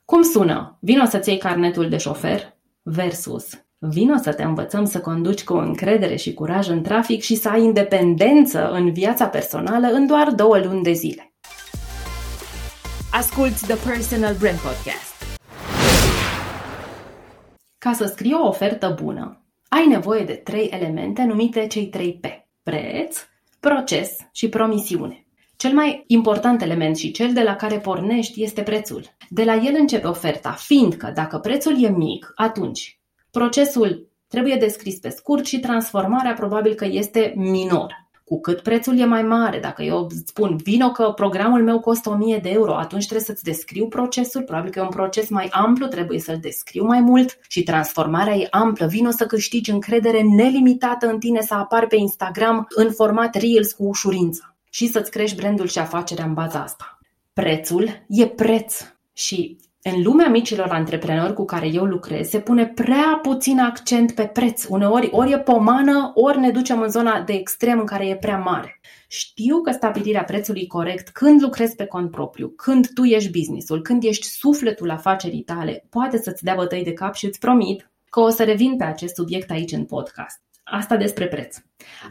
Cum 0.05 0.21
sună? 0.21 0.77
Vino 0.81 1.05
să-ți 1.05 1.29
iei 1.29 1.37
carnetul 1.37 1.89
de 1.89 1.97
șofer 1.97 2.57
versus 2.81 3.63
Vino 3.81 4.17
să 4.17 4.33
te 4.33 4.43
învățăm 4.43 4.85
să 4.85 4.99
conduci 4.99 5.43
cu 5.43 5.53
încredere 5.53 6.15
și 6.15 6.33
curaj 6.33 6.69
în 6.69 6.81
trafic 6.81 7.21
și 7.21 7.35
să 7.35 7.49
ai 7.49 7.63
independență 7.63 8.69
în 8.71 8.91
viața 8.91 9.27
personală 9.27 9.87
în 9.87 10.07
doar 10.07 10.31
două 10.31 10.57
luni 10.57 10.83
de 10.83 10.91
zile. 10.91 11.28
Asculți 13.11 13.65
The 13.65 13.89
Personal 13.89 14.35
Brand 14.35 14.59
Podcast. 14.59 15.39
Ca 17.77 17.93
să 17.93 18.05
scrii 18.05 18.33
o 18.33 18.47
ofertă 18.47 18.97
bună, 19.01 19.45
ai 19.69 19.87
nevoie 19.87 20.23
de 20.23 20.33
trei 20.33 20.67
elemente 20.67 21.23
numite 21.23 21.67
cei 21.67 21.87
trei 21.87 22.19
P. 22.21 22.25
Preț, 22.63 23.17
proces 23.59 24.15
și 24.31 24.49
promisiune. 24.49 25.25
Cel 25.55 25.73
mai 25.73 26.03
important 26.07 26.61
element 26.61 26.97
și 26.97 27.11
cel 27.11 27.33
de 27.33 27.43
la 27.43 27.55
care 27.55 27.79
pornești 27.79 28.43
este 28.43 28.63
prețul. 28.63 29.03
De 29.29 29.43
la 29.43 29.53
el 29.55 29.75
începe 29.77 30.07
oferta, 30.07 30.51
fiindcă 30.51 31.11
dacă 31.15 31.37
prețul 31.37 31.83
e 31.83 31.89
mic, 31.89 32.31
atunci 32.35 32.99
procesul 33.31 34.11
trebuie 34.27 34.55
descris 34.55 34.99
pe 34.99 35.09
scurt 35.09 35.45
și 35.45 35.59
transformarea 35.59 36.33
probabil 36.33 36.73
că 36.73 36.85
este 36.85 37.33
minor. 37.35 38.08
Cu 38.29 38.39
cât 38.39 38.61
prețul 38.61 38.97
e 38.97 39.05
mai 39.05 39.23
mare, 39.23 39.59
dacă 39.59 39.83
eu 39.83 40.07
spun 40.25 40.55
vino 40.63 40.91
că 40.91 41.11
programul 41.15 41.63
meu 41.63 41.79
costă 41.79 42.09
1000 42.09 42.37
de 42.37 42.49
euro, 42.49 42.75
atunci 42.75 43.05
trebuie 43.05 43.25
să-ți 43.25 43.43
descriu 43.43 43.87
procesul, 43.87 44.41
probabil 44.43 44.71
că 44.71 44.79
e 44.79 44.81
un 44.81 44.89
proces 44.89 45.29
mai 45.29 45.47
amplu, 45.51 45.87
trebuie 45.87 46.19
să-l 46.19 46.37
descriu 46.41 46.85
mai 46.85 47.01
mult 47.01 47.39
și 47.47 47.63
transformarea 47.63 48.35
e 48.35 48.47
amplă. 48.51 48.87
Vino 48.87 49.09
să 49.09 49.25
câștigi 49.25 49.71
încredere 49.71 50.21
nelimitată 50.21 51.07
în 51.07 51.19
tine, 51.19 51.41
să 51.41 51.53
apari 51.53 51.87
pe 51.87 51.95
Instagram 51.95 52.67
în 52.69 52.91
format 52.91 53.35
Reels 53.35 53.71
cu 53.71 53.83
ușurință 53.83 54.55
și 54.69 54.87
să-ți 54.87 55.11
crești 55.11 55.35
brandul 55.37 55.67
și 55.67 55.79
afacerea 55.79 56.25
în 56.25 56.33
baza 56.33 56.61
asta. 56.61 56.99
Prețul 57.33 57.89
e 58.07 58.27
preț 58.27 58.85
și 59.13 59.57
în 59.81 60.01
lumea 60.01 60.29
micilor 60.29 60.67
antreprenori 60.69 61.33
cu 61.33 61.45
care 61.45 61.67
eu 61.67 61.83
lucrez, 61.83 62.27
se 62.27 62.39
pune 62.39 62.67
prea 62.67 63.19
puțin 63.21 63.59
accent 63.59 64.11
pe 64.11 64.25
preț. 64.25 64.65
Uneori 64.67 65.09
ori 65.11 65.31
e 65.31 65.39
pomană, 65.39 66.11
ori 66.15 66.39
ne 66.39 66.51
ducem 66.51 66.81
în 66.81 66.89
zona 66.89 67.21
de 67.21 67.33
extrem 67.33 67.79
în 67.79 67.85
care 67.85 68.07
e 68.07 68.15
prea 68.15 68.37
mare. 68.37 68.79
Știu 69.07 69.61
că 69.61 69.71
stabilirea 69.71 70.23
prețului 70.23 70.67
corect 70.67 71.09
când 71.09 71.41
lucrezi 71.41 71.75
pe 71.75 71.85
cont 71.85 72.11
propriu, 72.11 72.47
când 72.47 72.87
tu 72.93 73.03
ești 73.03 73.31
businessul, 73.31 73.81
când 73.81 74.03
ești 74.03 74.27
sufletul 74.27 74.89
afacerii 74.89 75.43
tale, 75.43 75.85
poate 75.89 76.17
să-ți 76.17 76.43
dea 76.43 76.55
bătăi 76.55 76.83
de 76.83 76.93
cap 76.93 77.13
și 77.13 77.25
îți 77.25 77.39
promit 77.39 77.91
că 78.09 78.19
o 78.19 78.29
să 78.29 78.43
revin 78.43 78.77
pe 78.77 78.83
acest 78.83 79.15
subiect 79.15 79.51
aici 79.51 79.71
în 79.71 79.85
podcast. 79.85 80.41
Asta 80.63 80.95
despre 80.95 81.27
preț. 81.27 81.57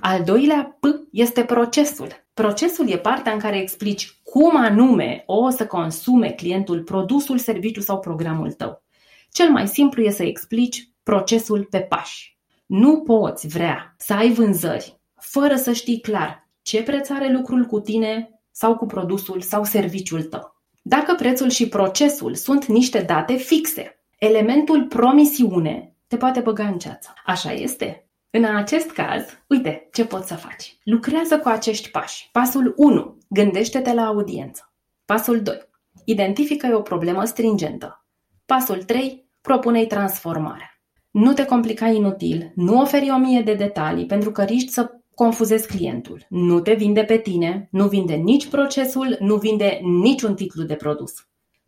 Al 0.01 0.23
doilea 0.25 0.77
P 0.81 0.85
este 1.11 1.45
procesul. 1.45 2.28
Procesul 2.39 2.91
e 2.91 2.99
partea 2.99 3.33
în 3.33 3.39
care 3.39 3.59
explici 3.59 4.21
cum 4.23 4.57
anume 4.57 5.23
o 5.27 5.51
să 5.51 5.67
consume 5.67 6.31
clientul 6.31 6.83
produsul, 6.83 7.39
serviciu 7.39 7.81
sau 7.81 7.99
programul 7.99 8.53
tău. 8.53 8.83
Cel 9.31 9.51
mai 9.51 9.69
simplu 9.69 10.03
e 10.03 10.11
să 10.11 10.23
explici 10.23 10.91
procesul 11.03 11.67
pe 11.71 11.81
pași. 11.81 12.39
Nu 12.67 13.01
poți 13.01 13.47
vrea 13.47 13.95
să 13.97 14.15
ai 14.15 14.33
vânzări 14.33 15.01
fără 15.21 15.57
să 15.57 15.73
știi 15.73 16.01
clar 16.01 16.49
ce 16.63 16.83
preț 16.83 17.09
are 17.09 17.33
lucrul 17.33 17.65
cu 17.65 17.81
tine 17.81 18.41
sau 18.51 18.77
cu 18.77 18.87
produsul 18.87 19.41
sau 19.41 19.65
serviciul 19.65 20.23
tău. 20.23 20.57
Dacă 20.83 21.15
prețul 21.15 21.51
și 21.51 21.69
procesul 21.69 22.35
sunt 22.35 22.65
niște 22.67 23.01
date 23.01 23.35
fixe, 23.35 24.03
Elementul 24.19 24.87
promisiune 24.87 25.97
te 26.07 26.17
poate 26.17 26.41
băga 26.41 26.67
în 26.67 26.79
ceață. 26.79 27.15
Așa 27.25 27.53
este? 27.53 28.08
În 28.31 28.45
acest 28.45 28.91
caz, 28.91 29.25
uite 29.47 29.89
ce 29.93 30.05
poți 30.05 30.29
să 30.29 30.35
faci. 30.35 30.79
Lucrează 30.83 31.39
cu 31.39 31.49
acești 31.49 31.91
pași. 31.91 32.29
Pasul 32.33 32.75
1. 32.77 33.19
Gândește-te 33.29 33.93
la 33.93 34.07
audiență. 34.07 34.73
Pasul 35.05 35.43
2. 35.43 35.69
Identifică 36.05 36.77
o 36.77 36.81
problemă 36.81 37.25
stringentă. 37.25 38.05
Pasul 38.47 38.83
3. 38.83 39.29
Propune-i 39.41 39.87
transformarea. 39.87 40.81
Nu 41.11 41.33
te 41.33 41.45
complica 41.45 41.87
inutil, 41.87 42.53
nu 42.55 42.81
oferi 42.81 43.11
o 43.11 43.17
mie 43.17 43.41
de 43.41 43.55
detalii 43.55 44.07
pentru 44.07 44.31
că 44.31 44.43
riști 44.43 44.73
să 44.73 44.91
confuzezi 45.15 45.67
clientul. 45.67 46.27
Nu 46.29 46.61
te 46.61 46.75
vinde 46.75 47.05
pe 47.05 47.19
tine, 47.19 47.69
nu 47.71 47.89
vinde 47.89 48.15
nici 48.15 48.49
procesul, 48.49 49.17
nu 49.21 49.37
vinde 49.37 49.81
niciun 49.83 50.35
titlu 50.35 50.63
de 50.63 50.75
produs. 50.75 51.13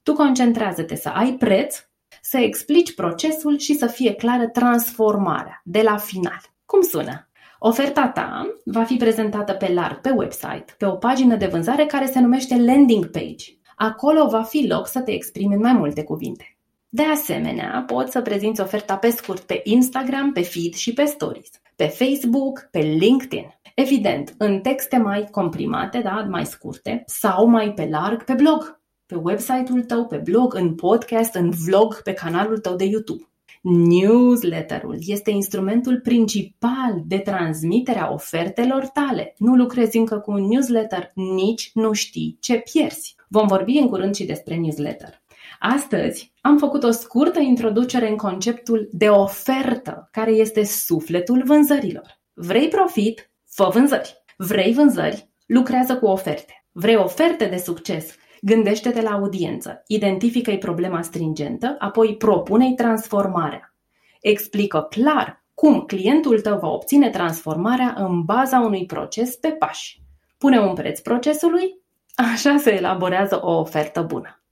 Tu 0.03 0.13
concentrează-te 0.13 0.97
să 0.97 1.09
ai 1.09 1.33
preț, 1.33 1.89
să 2.23 2.39
explici 2.39 2.95
procesul 2.95 3.59
și 3.59 3.75
să 3.75 3.87
fie 3.87 4.15
clară 4.15 4.49
transformarea 4.49 5.61
de 5.65 5.83
la 5.83 5.97
final. 5.97 6.50
Cum 6.71 6.81
sună? 6.81 7.29
Oferta 7.59 8.09
ta 8.09 8.57
va 8.65 8.85
fi 8.85 8.97
prezentată 8.97 9.53
pe 9.53 9.73
larg 9.73 10.01
pe 10.01 10.11
website, 10.11 10.65
pe 10.79 10.87
o 10.87 10.95
pagină 10.95 11.37
de 11.37 11.47
vânzare 11.47 11.87
care 11.87 12.07
se 12.07 12.21
numește 12.21 12.63
landing 12.63 13.11
page. 13.11 13.45
Acolo 13.77 14.29
va 14.29 14.43
fi 14.43 14.67
loc 14.67 14.87
să 14.87 15.01
te 15.01 15.13
exprimi 15.13 15.55
în 15.55 15.61
mai 15.61 15.73
multe 15.73 16.05
cuvinte. 16.05 16.59
De 16.89 17.03
asemenea, 17.03 17.85
poți 17.87 18.13
să 18.13 18.21
prezinți 18.21 18.61
oferta 18.61 18.97
pe 18.97 19.11
scurt 19.11 19.41
pe 19.41 19.61
Instagram, 19.65 20.33
pe 20.33 20.43
feed 20.43 20.75
și 20.75 20.93
pe 20.93 21.05
stories, 21.05 21.51
pe 21.77 21.85
Facebook, 21.85 22.69
pe 22.71 22.79
LinkedIn. 22.79 23.47
Evident, 23.75 24.35
în 24.39 24.61
texte 24.61 24.97
mai 24.97 25.29
comprimate, 25.31 25.99
da, 25.99 26.27
mai 26.31 26.47
scurte, 26.47 27.03
sau 27.07 27.47
mai 27.47 27.73
pe 27.73 27.89
larg 27.91 28.25
pe 28.25 28.35
blog, 28.35 28.81
pe 29.07 29.15
website-ul 29.15 29.83
tău, 29.83 30.07
pe 30.07 30.17
blog, 30.17 30.55
în 30.55 30.75
podcast, 30.75 31.35
în 31.35 31.51
vlog, 31.51 32.03
pe 32.03 32.13
canalul 32.13 32.59
tău 32.59 32.77
de 32.77 32.85
YouTube. 32.85 33.30
Newsletterul 33.63 34.97
este 35.01 35.31
instrumentul 35.31 36.01
principal 36.01 37.03
de 37.07 37.19
transmitere 37.19 37.99
a 37.99 38.13
ofertelor 38.13 38.87
tale. 38.87 39.35
Nu 39.39 39.55
lucrezi 39.55 39.97
încă 39.97 40.19
cu 40.19 40.31
un 40.31 40.47
newsletter, 40.47 41.11
nici 41.15 41.71
nu 41.75 41.93
știi 41.93 42.37
ce 42.41 42.63
pierzi. 42.73 43.15
Vom 43.29 43.47
vorbi 43.47 43.79
în 43.79 43.89
curând 43.89 44.15
și 44.15 44.25
despre 44.25 44.57
newsletter. 44.57 45.23
Astăzi 45.59 46.33
am 46.41 46.59
făcut 46.59 46.83
o 46.83 46.91
scurtă 46.91 47.41
introducere 47.41 48.09
în 48.09 48.17
conceptul 48.17 48.89
de 48.93 49.09
ofertă, 49.09 50.09
care 50.13 50.31
este 50.31 50.65
sufletul 50.65 51.43
vânzărilor. 51.45 52.21
Vrei 52.33 52.69
profit? 52.69 53.31
Fă 53.49 53.71
vânzări. 53.73 54.25
Vrei 54.37 54.73
vânzări? 54.73 55.29
Lucrează 55.47 55.97
cu 55.97 56.07
oferte. 56.07 56.65
Vrei 56.73 56.97
oferte 56.97 57.45
de 57.45 57.57
succes? 57.57 58.15
Gândește-te 58.41 59.03
la 59.03 59.11
audiență, 59.11 59.83
identifică-i 59.87 60.59
problema 60.59 61.03
stringentă, 61.03 61.77
apoi 61.79 62.17
propune-i 62.17 62.75
transformarea. 62.75 63.75
Explică 64.21 64.87
clar 64.91 65.45
cum 65.55 65.81
clientul 65.81 66.41
tău 66.41 66.59
va 66.59 66.69
obține 66.69 67.11
transformarea 67.11 67.95
în 67.99 68.23
baza 68.23 68.61
unui 68.61 68.87
proces 68.87 69.37
pe 69.37 69.49
pași. 69.49 70.03
Pune 70.39 70.61
un 70.61 70.75
preț 70.75 71.01
procesului, 71.01 71.81
așa 72.15 72.57
se 72.59 72.75
elaborează 72.75 73.41
o 73.43 73.59
ofertă 73.59 74.03
bună. 74.03 74.43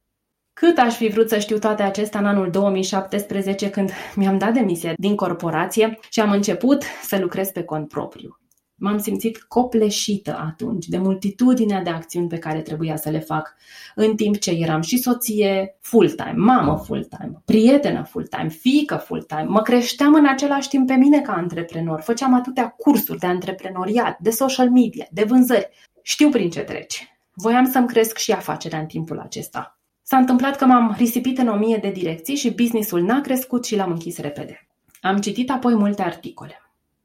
Cât 0.53 0.79
aș 0.79 0.95
fi 0.95 1.09
vrut 1.09 1.29
să 1.29 1.39
știu 1.39 1.59
toate 1.59 1.83
acestea 1.83 2.21
în 2.21 2.27
anul 2.27 2.51
2017 2.51 3.71
când 3.71 3.91
mi-am 4.15 4.39
dat 4.39 4.53
demisia 4.53 4.93
din 4.97 5.17
corporație 5.17 5.99
și 6.11 6.21
am 6.21 6.31
început 6.31 6.83
să 7.03 7.19
lucrez 7.19 7.49
pe 7.49 7.65
cont 7.65 7.89
propriu. 7.89 8.39
M-am 8.79 8.99
simțit 8.99 9.43
copleșită 9.43 10.39
atunci 10.39 10.87
de 10.87 10.99
multitudinea 10.99 11.83
de 11.83 11.91
acțiuni 11.91 12.29
pe 12.29 12.39
care 12.39 12.61
trebuia 12.61 12.97
să 12.97 13.11
le 13.11 13.19
fac, 13.19 13.55
în 13.95 14.17
timp 14.17 14.39
ce 14.39 14.51
eram 14.51 14.81
și 14.81 14.99
soție 14.99 15.77
full-time, 15.81 16.35
mamă 16.37 16.77
full-time, 16.77 17.43
prietenă 17.45 18.03
full-time, 18.03 18.49
fiică 18.49 18.97
full-time. 18.97 19.47
Mă 19.49 19.63
creșteam 19.63 20.15
în 20.15 20.27
același 20.27 20.69
timp 20.69 20.87
pe 20.87 20.95
mine 20.95 21.21
ca 21.21 21.33
antreprenor, 21.33 22.01
făceam 22.01 22.35
atâtea 22.35 22.69
cursuri 22.69 23.19
de 23.19 23.27
antreprenoriat, 23.27 24.19
de 24.19 24.31
social 24.31 24.71
media, 24.71 25.07
de 25.11 25.25
vânzări. 25.25 25.69
Știu 26.03 26.29
prin 26.29 26.51
ce 26.51 26.61
treci. 26.61 27.09
Voiam 27.33 27.71
să-mi 27.71 27.87
cresc 27.87 28.17
și 28.17 28.33
afacerea 28.33 28.79
în 28.79 28.87
timpul 28.87 29.19
acesta. 29.19 29.79
S-a 30.03 30.17
întâmplat 30.17 30.57
că 30.57 30.65
m-am 30.65 30.95
risipit 30.97 31.39
în 31.39 31.49
o 31.49 31.57
mie 31.57 31.77
de 31.77 31.91
direcții 31.91 32.37
și 32.37 32.55
businessul 32.55 33.03
n-a 33.03 33.21
crescut 33.21 33.65
și 33.65 33.77
l-am 33.77 33.91
închis 33.91 34.19
repede. 34.19 34.69
Am 35.01 35.19
citit 35.19 35.51
apoi 35.51 35.75
multe 35.75 36.03
articole. 36.03 36.63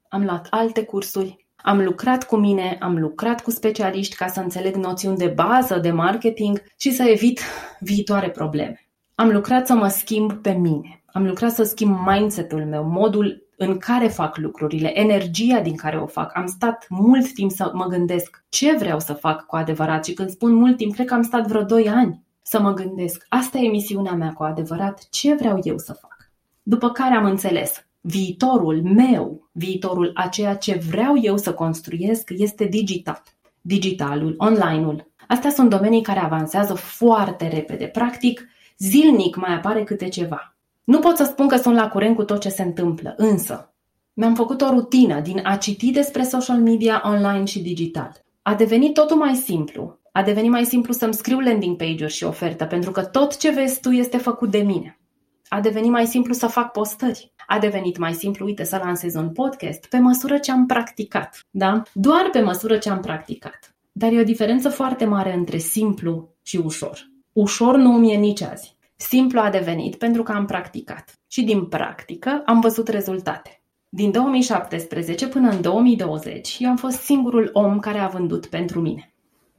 Am 0.08 0.24
luat 0.24 0.46
alte 0.50 0.84
cursuri, 0.84 1.43
am 1.66 1.84
lucrat 1.84 2.24
cu 2.24 2.36
mine, 2.36 2.78
am 2.80 2.98
lucrat 2.98 3.42
cu 3.42 3.50
specialiști 3.50 4.16
ca 4.16 4.26
să 4.26 4.40
înțeleg 4.40 4.74
noțiuni 4.74 5.16
de 5.16 5.26
bază 5.26 5.78
de 5.78 5.90
marketing 5.90 6.62
și 6.76 6.92
să 6.92 7.02
evit 7.02 7.40
viitoare 7.80 8.30
probleme. 8.30 8.88
Am 9.14 9.28
lucrat 9.28 9.66
să 9.66 9.74
mă 9.74 9.88
schimb 9.88 10.32
pe 10.32 10.50
mine. 10.50 11.02
Am 11.06 11.26
lucrat 11.26 11.52
să 11.52 11.62
schimb 11.62 11.98
mindset-ul 12.06 12.64
meu, 12.64 12.84
modul 12.84 13.48
în 13.56 13.78
care 13.78 14.08
fac 14.08 14.36
lucrurile, 14.36 14.98
energia 14.98 15.60
din 15.60 15.76
care 15.76 15.96
o 15.96 16.06
fac. 16.06 16.36
Am 16.36 16.46
stat 16.46 16.86
mult 16.88 17.32
timp 17.32 17.50
să 17.50 17.70
mă 17.74 17.86
gândesc 17.86 18.44
ce 18.48 18.76
vreau 18.76 19.00
să 19.00 19.12
fac 19.12 19.46
cu 19.46 19.56
adevărat 19.56 20.04
și 20.04 20.14
când 20.14 20.30
spun 20.30 20.52
mult 20.54 20.76
timp, 20.76 20.94
cred 20.94 21.06
că 21.06 21.14
am 21.14 21.22
stat 21.22 21.46
vreo 21.46 21.62
2 21.62 21.88
ani 21.88 22.22
să 22.42 22.60
mă 22.60 22.72
gândesc. 22.72 23.26
Asta 23.28 23.58
e 23.58 23.68
misiunea 23.68 24.12
mea 24.12 24.32
cu 24.32 24.42
adevărat, 24.42 25.08
ce 25.10 25.34
vreau 25.34 25.58
eu 25.62 25.78
să 25.78 25.92
fac. 25.92 26.16
După 26.62 26.90
care 26.90 27.14
am 27.14 27.24
înțeles, 27.24 27.83
viitorul 28.06 28.82
meu, 28.82 29.48
viitorul 29.52 30.10
a 30.14 30.28
ceea 30.28 30.54
ce 30.56 30.80
vreau 30.90 31.18
eu 31.20 31.36
să 31.36 31.54
construiesc 31.54 32.30
este 32.36 32.64
digital. 32.64 33.22
Digitalul, 33.60 34.34
online-ul. 34.38 35.10
Astea 35.28 35.50
sunt 35.50 35.70
domenii 35.70 36.02
care 36.02 36.18
avansează 36.18 36.74
foarte 36.74 37.48
repede. 37.48 37.84
Practic, 37.84 38.48
zilnic 38.78 39.36
mai 39.36 39.54
apare 39.54 39.84
câte 39.84 40.08
ceva. 40.08 40.56
Nu 40.84 40.98
pot 40.98 41.16
să 41.16 41.24
spun 41.24 41.48
că 41.48 41.56
sunt 41.56 41.74
la 41.74 41.88
curent 41.88 42.16
cu 42.16 42.24
tot 42.24 42.40
ce 42.40 42.48
se 42.48 42.62
întâmplă, 42.62 43.14
însă 43.16 43.74
mi-am 44.12 44.34
făcut 44.34 44.60
o 44.60 44.70
rutină 44.70 45.20
din 45.20 45.40
a 45.44 45.56
citi 45.56 45.90
despre 45.90 46.22
social 46.22 46.58
media 46.58 47.02
online 47.04 47.44
și 47.44 47.62
digital. 47.62 48.24
A 48.42 48.54
devenit 48.54 48.94
totul 48.94 49.16
mai 49.16 49.34
simplu. 49.34 49.98
A 50.12 50.22
devenit 50.22 50.50
mai 50.50 50.64
simplu 50.64 50.92
să-mi 50.92 51.14
scriu 51.14 51.40
landing 51.40 51.76
page-uri 51.76 52.12
și 52.12 52.24
ofertă, 52.24 52.64
pentru 52.64 52.90
că 52.90 53.04
tot 53.04 53.36
ce 53.36 53.50
vezi 53.50 53.80
tu 53.80 53.90
este 53.90 54.16
făcut 54.16 54.50
de 54.50 54.58
mine. 54.58 54.98
A 55.48 55.60
devenit 55.60 55.90
mai 55.90 56.06
simplu 56.06 56.32
să 56.32 56.46
fac 56.46 56.72
postări. 56.72 57.32
A 57.46 57.58
devenit 57.58 57.96
mai 57.98 58.14
simplu, 58.14 58.44
uite, 58.44 58.64
să 58.64 58.80
lansez 58.84 59.14
un 59.14 59.30
podcast 59.30 59.86
pe 59.86 59.98
măsură 59.98 60.38
ce 60.38 60.50
am 60.50 60.66
practicat. 60.66 61.46
Da? 61.50 61.82
Doar 61.92 62.28
pe 62.32 62.40
măsură 62.40 62.78
ce 62.78 62.90
am 62.90 63.00
practicat. 63.00 63.74
Dar 63.92 64.12
e 64.12 64.20
o 64.20 64.24
diferență 64.24 64.68
foarte 64.68 65.04
mare 65.04 65.34
între 65.34 65.58
simplu 65.58 66.28
și 66.42 66.56
ușor. 66.56 67.10
Ușor 67.32 67.76
nu 67.76 67.92
mi-e 67.92 68.16
nici 68.16 68.42
azi. 68.42 68.76
Simplu 68.96 69.40
a 69.40 69.50
devenit 69.50 69.96
pentru 69.96 70.22
că 70.22 70.32
am 70.32 70.46
practicat. 70.46 71.18
Și 71.28 71.42
din 71.42 71.66
practică 71.66 72.42
am 72.46 72.60
văzut 72.60 72.88
rezultate. 72.88 73.62
Din 73.88 74.10
2017 74.10 75.28
până 75.28 75.50
în 75.50 75.60
2020, 75.60 76.56
eu 76.58 76.68
am 76.68 76.76
fost 76.76 76.96
singurul 76.96 77.50
om 77.52 77.78
care 77.78 77.98
a 77.98 78.06
vândut 78.06 78.46
pentru 78.46 78.80
mine. 78.80 79.14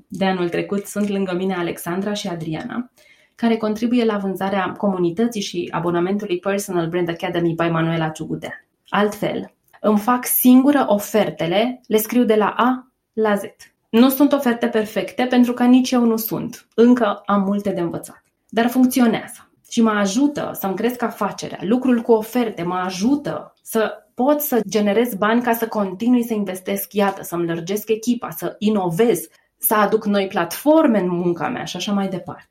De 0.08 0.26
anul 0.26 0.50
trecut 0.50 0.86
sunt 0.86 1.08
lângă 1.08 1.34
mine 1.34 1.54
Alexandra 1.54 2.14
și 2.14 2.28
Adriana, 2.28 2.92
care 3.36 3.58
contribuie 3.58 4.06
la 4.06 4.18
vânzarea 4.18 4.72
comunității 4.72 5.42
și 5.42 5.68
abonamentului 5.72 6.40
Personal 6.40 6.88
Brand 6.88 7.10
Academy 7.10 7.54
by 7.54 7.68
Manuela 7.70 8.10
Ciugudean. 8.10 8.66
Altfel, 8.90 9.54
îmi 9.82 10.00
fac 10.00 10.26
singură 10.26 10.86
ofertele, 10.88 11.82
le 11.88 11.98
scriu 11.98 12.24
de 12.24 12.36
la 12.36 12.54
A 12.58 12.92
la 13.14 13.36
Z. 13.36 13.42
Nu 13.90 14.10
sunt 14.10 14.34
oferte 14.34 14.68
perfecte 14.68 15.26
pentru 15.30 15.54
că 15.54 15.64
nici 15.64 15.92
eu 15.92 16.06
nu 16.06 16.18
sunt. 16.18 16.68
Încă 16.74 17.22
am 17.26 17.42
multe 17.42 17.70
de 17.70 17.82
învățat. 17.82 18.24
Dar 18.50 18.68
funcționează 18.68 19.50
și 19.70 19.82
mă 19.82 19.90
ajută 19.90 20.52
să-mi 20.54 20.76
cresc 20.76 21.02
afacerea. 21.02 21.60
Lucrul 21.62 22.02
cu 22.02 22.12
oferte 22.12 22.64
mă 22.64 22.76
ajută 22.76 23.54
să 23.62 23.94
pot 24.14 24.42
să 24.42 24.62
generez 24.70 25.14
bani 25.14 25.42
ca 25.42 25.54
să 25.54 25.68
continui 25.68 26.24
să 26.24 26.34
investesc, 26.34 26.94
iată, 26.94 27.24
să-mi 27.24 27.46
lărgesc 27.46 27.90
echipa, 27.90 28.30
să 28.30 28.56
inovez, 28.60 29.28
să 29.58 29.74
aduc 29.76 30.06
noi 30.06 30.28
platforme 30.28 31.00
în 31.00 31.10
munca 31.10 31.50
mea 31.50 31.64
și 31.64 31.76
așa 31.76 31.92
mai 31.92 32.08
departe. 32.08 32.50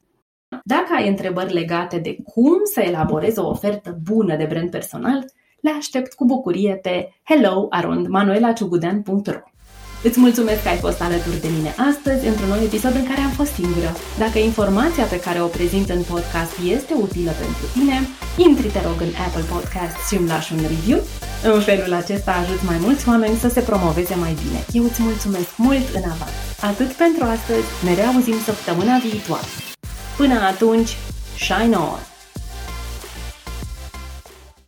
Dacă 0.66 0.94
ai 0.96 1.08
întrebări 1.08 1.52
legate 1.52 1.98
de 1.98 2.16
cum 2.32 2.58
să 2.74 2.80
elaborezi 2.80 3.38
o 3.38 3.48
ofertă 3.48 3.98
bună 4.02 4.36
de 4.36 4.44
brand 4.44 4.70
personal, 4.70 5.24
le 5.60 5.70
aștept 5.78 6.12
cu 6.12 6.24
bucurie 6.24 6.74
pe 6.82 7.12
hello.manuelaciugudean.ro 7.22 9.40
Îți 10.02 10.20
mulțumesc 10.20 10.62
că 10.62 10.68
ai 10.68 10.76
fost 10.86 11.00
alături 11.02 11.40
de 11.40 11.48
mine 11.56 11.72
astăzi 11.90 12.26
într-un 12.30 12.48
nou 12.48 12.60
episod 12.68 12.94
în 12.94 13.06
care 13.10 13.20
am 13.20 13.30
fost 13.40 13.52
singură. 13.52 13.90
Dacă 14.18 14.38
informația 14.38 15.04
pe 15.04 15.20
care 15.26 15.40
o 15.42 15.46
prezint 15.56 15.88
în 15.96 16.02
podcast 16.12 16.54
este 16.76 16.94
utilă 17.06 17.32
pentru 17.42 17.64
tine, 17.74 17.96
intri 18.46 18.68
te 18.74 18.80
rog 18.88 18.98
în 19.06 19.12
Apple 19.26 19.46
Podcast 19.54 19.96
și 20.06 20.14
îmi 20.18 20.30
lași 20.32 20.52
un 20.54 20.60
review. 20.72 21.00
În 21.52 21.60
felul 21.68 21.92
acesta 22.02 22.30
ajut 22.32 22.60
mai 22.70 22.78
mulți 22.84 23.08
oameni 23.12 23.40
să 23.44 23.48
se 23.48 23.66
promoveze 23.70 24.14
mai 24.24 24.34
bine. 24.42 24.58
Eu 24.78 24.84
îți 24.88 25.02
mulțumesc 25.08 25.50
mult 25.66 25.86
în 25.98 26.04
avans. 26.14 26.36
Atât 26.70 26.90
pentru 27.02 27.22
astăzi, 27.36 27.66
ne 27.86 27.92
reauzim 28.00 28.38
săptămâna 28.48 28.94
viitoare. 29.06 29.50
Până 30.16 30.40
atunci, 30.40 30.96
shine 31.36 31.76
on! 31.76 32.13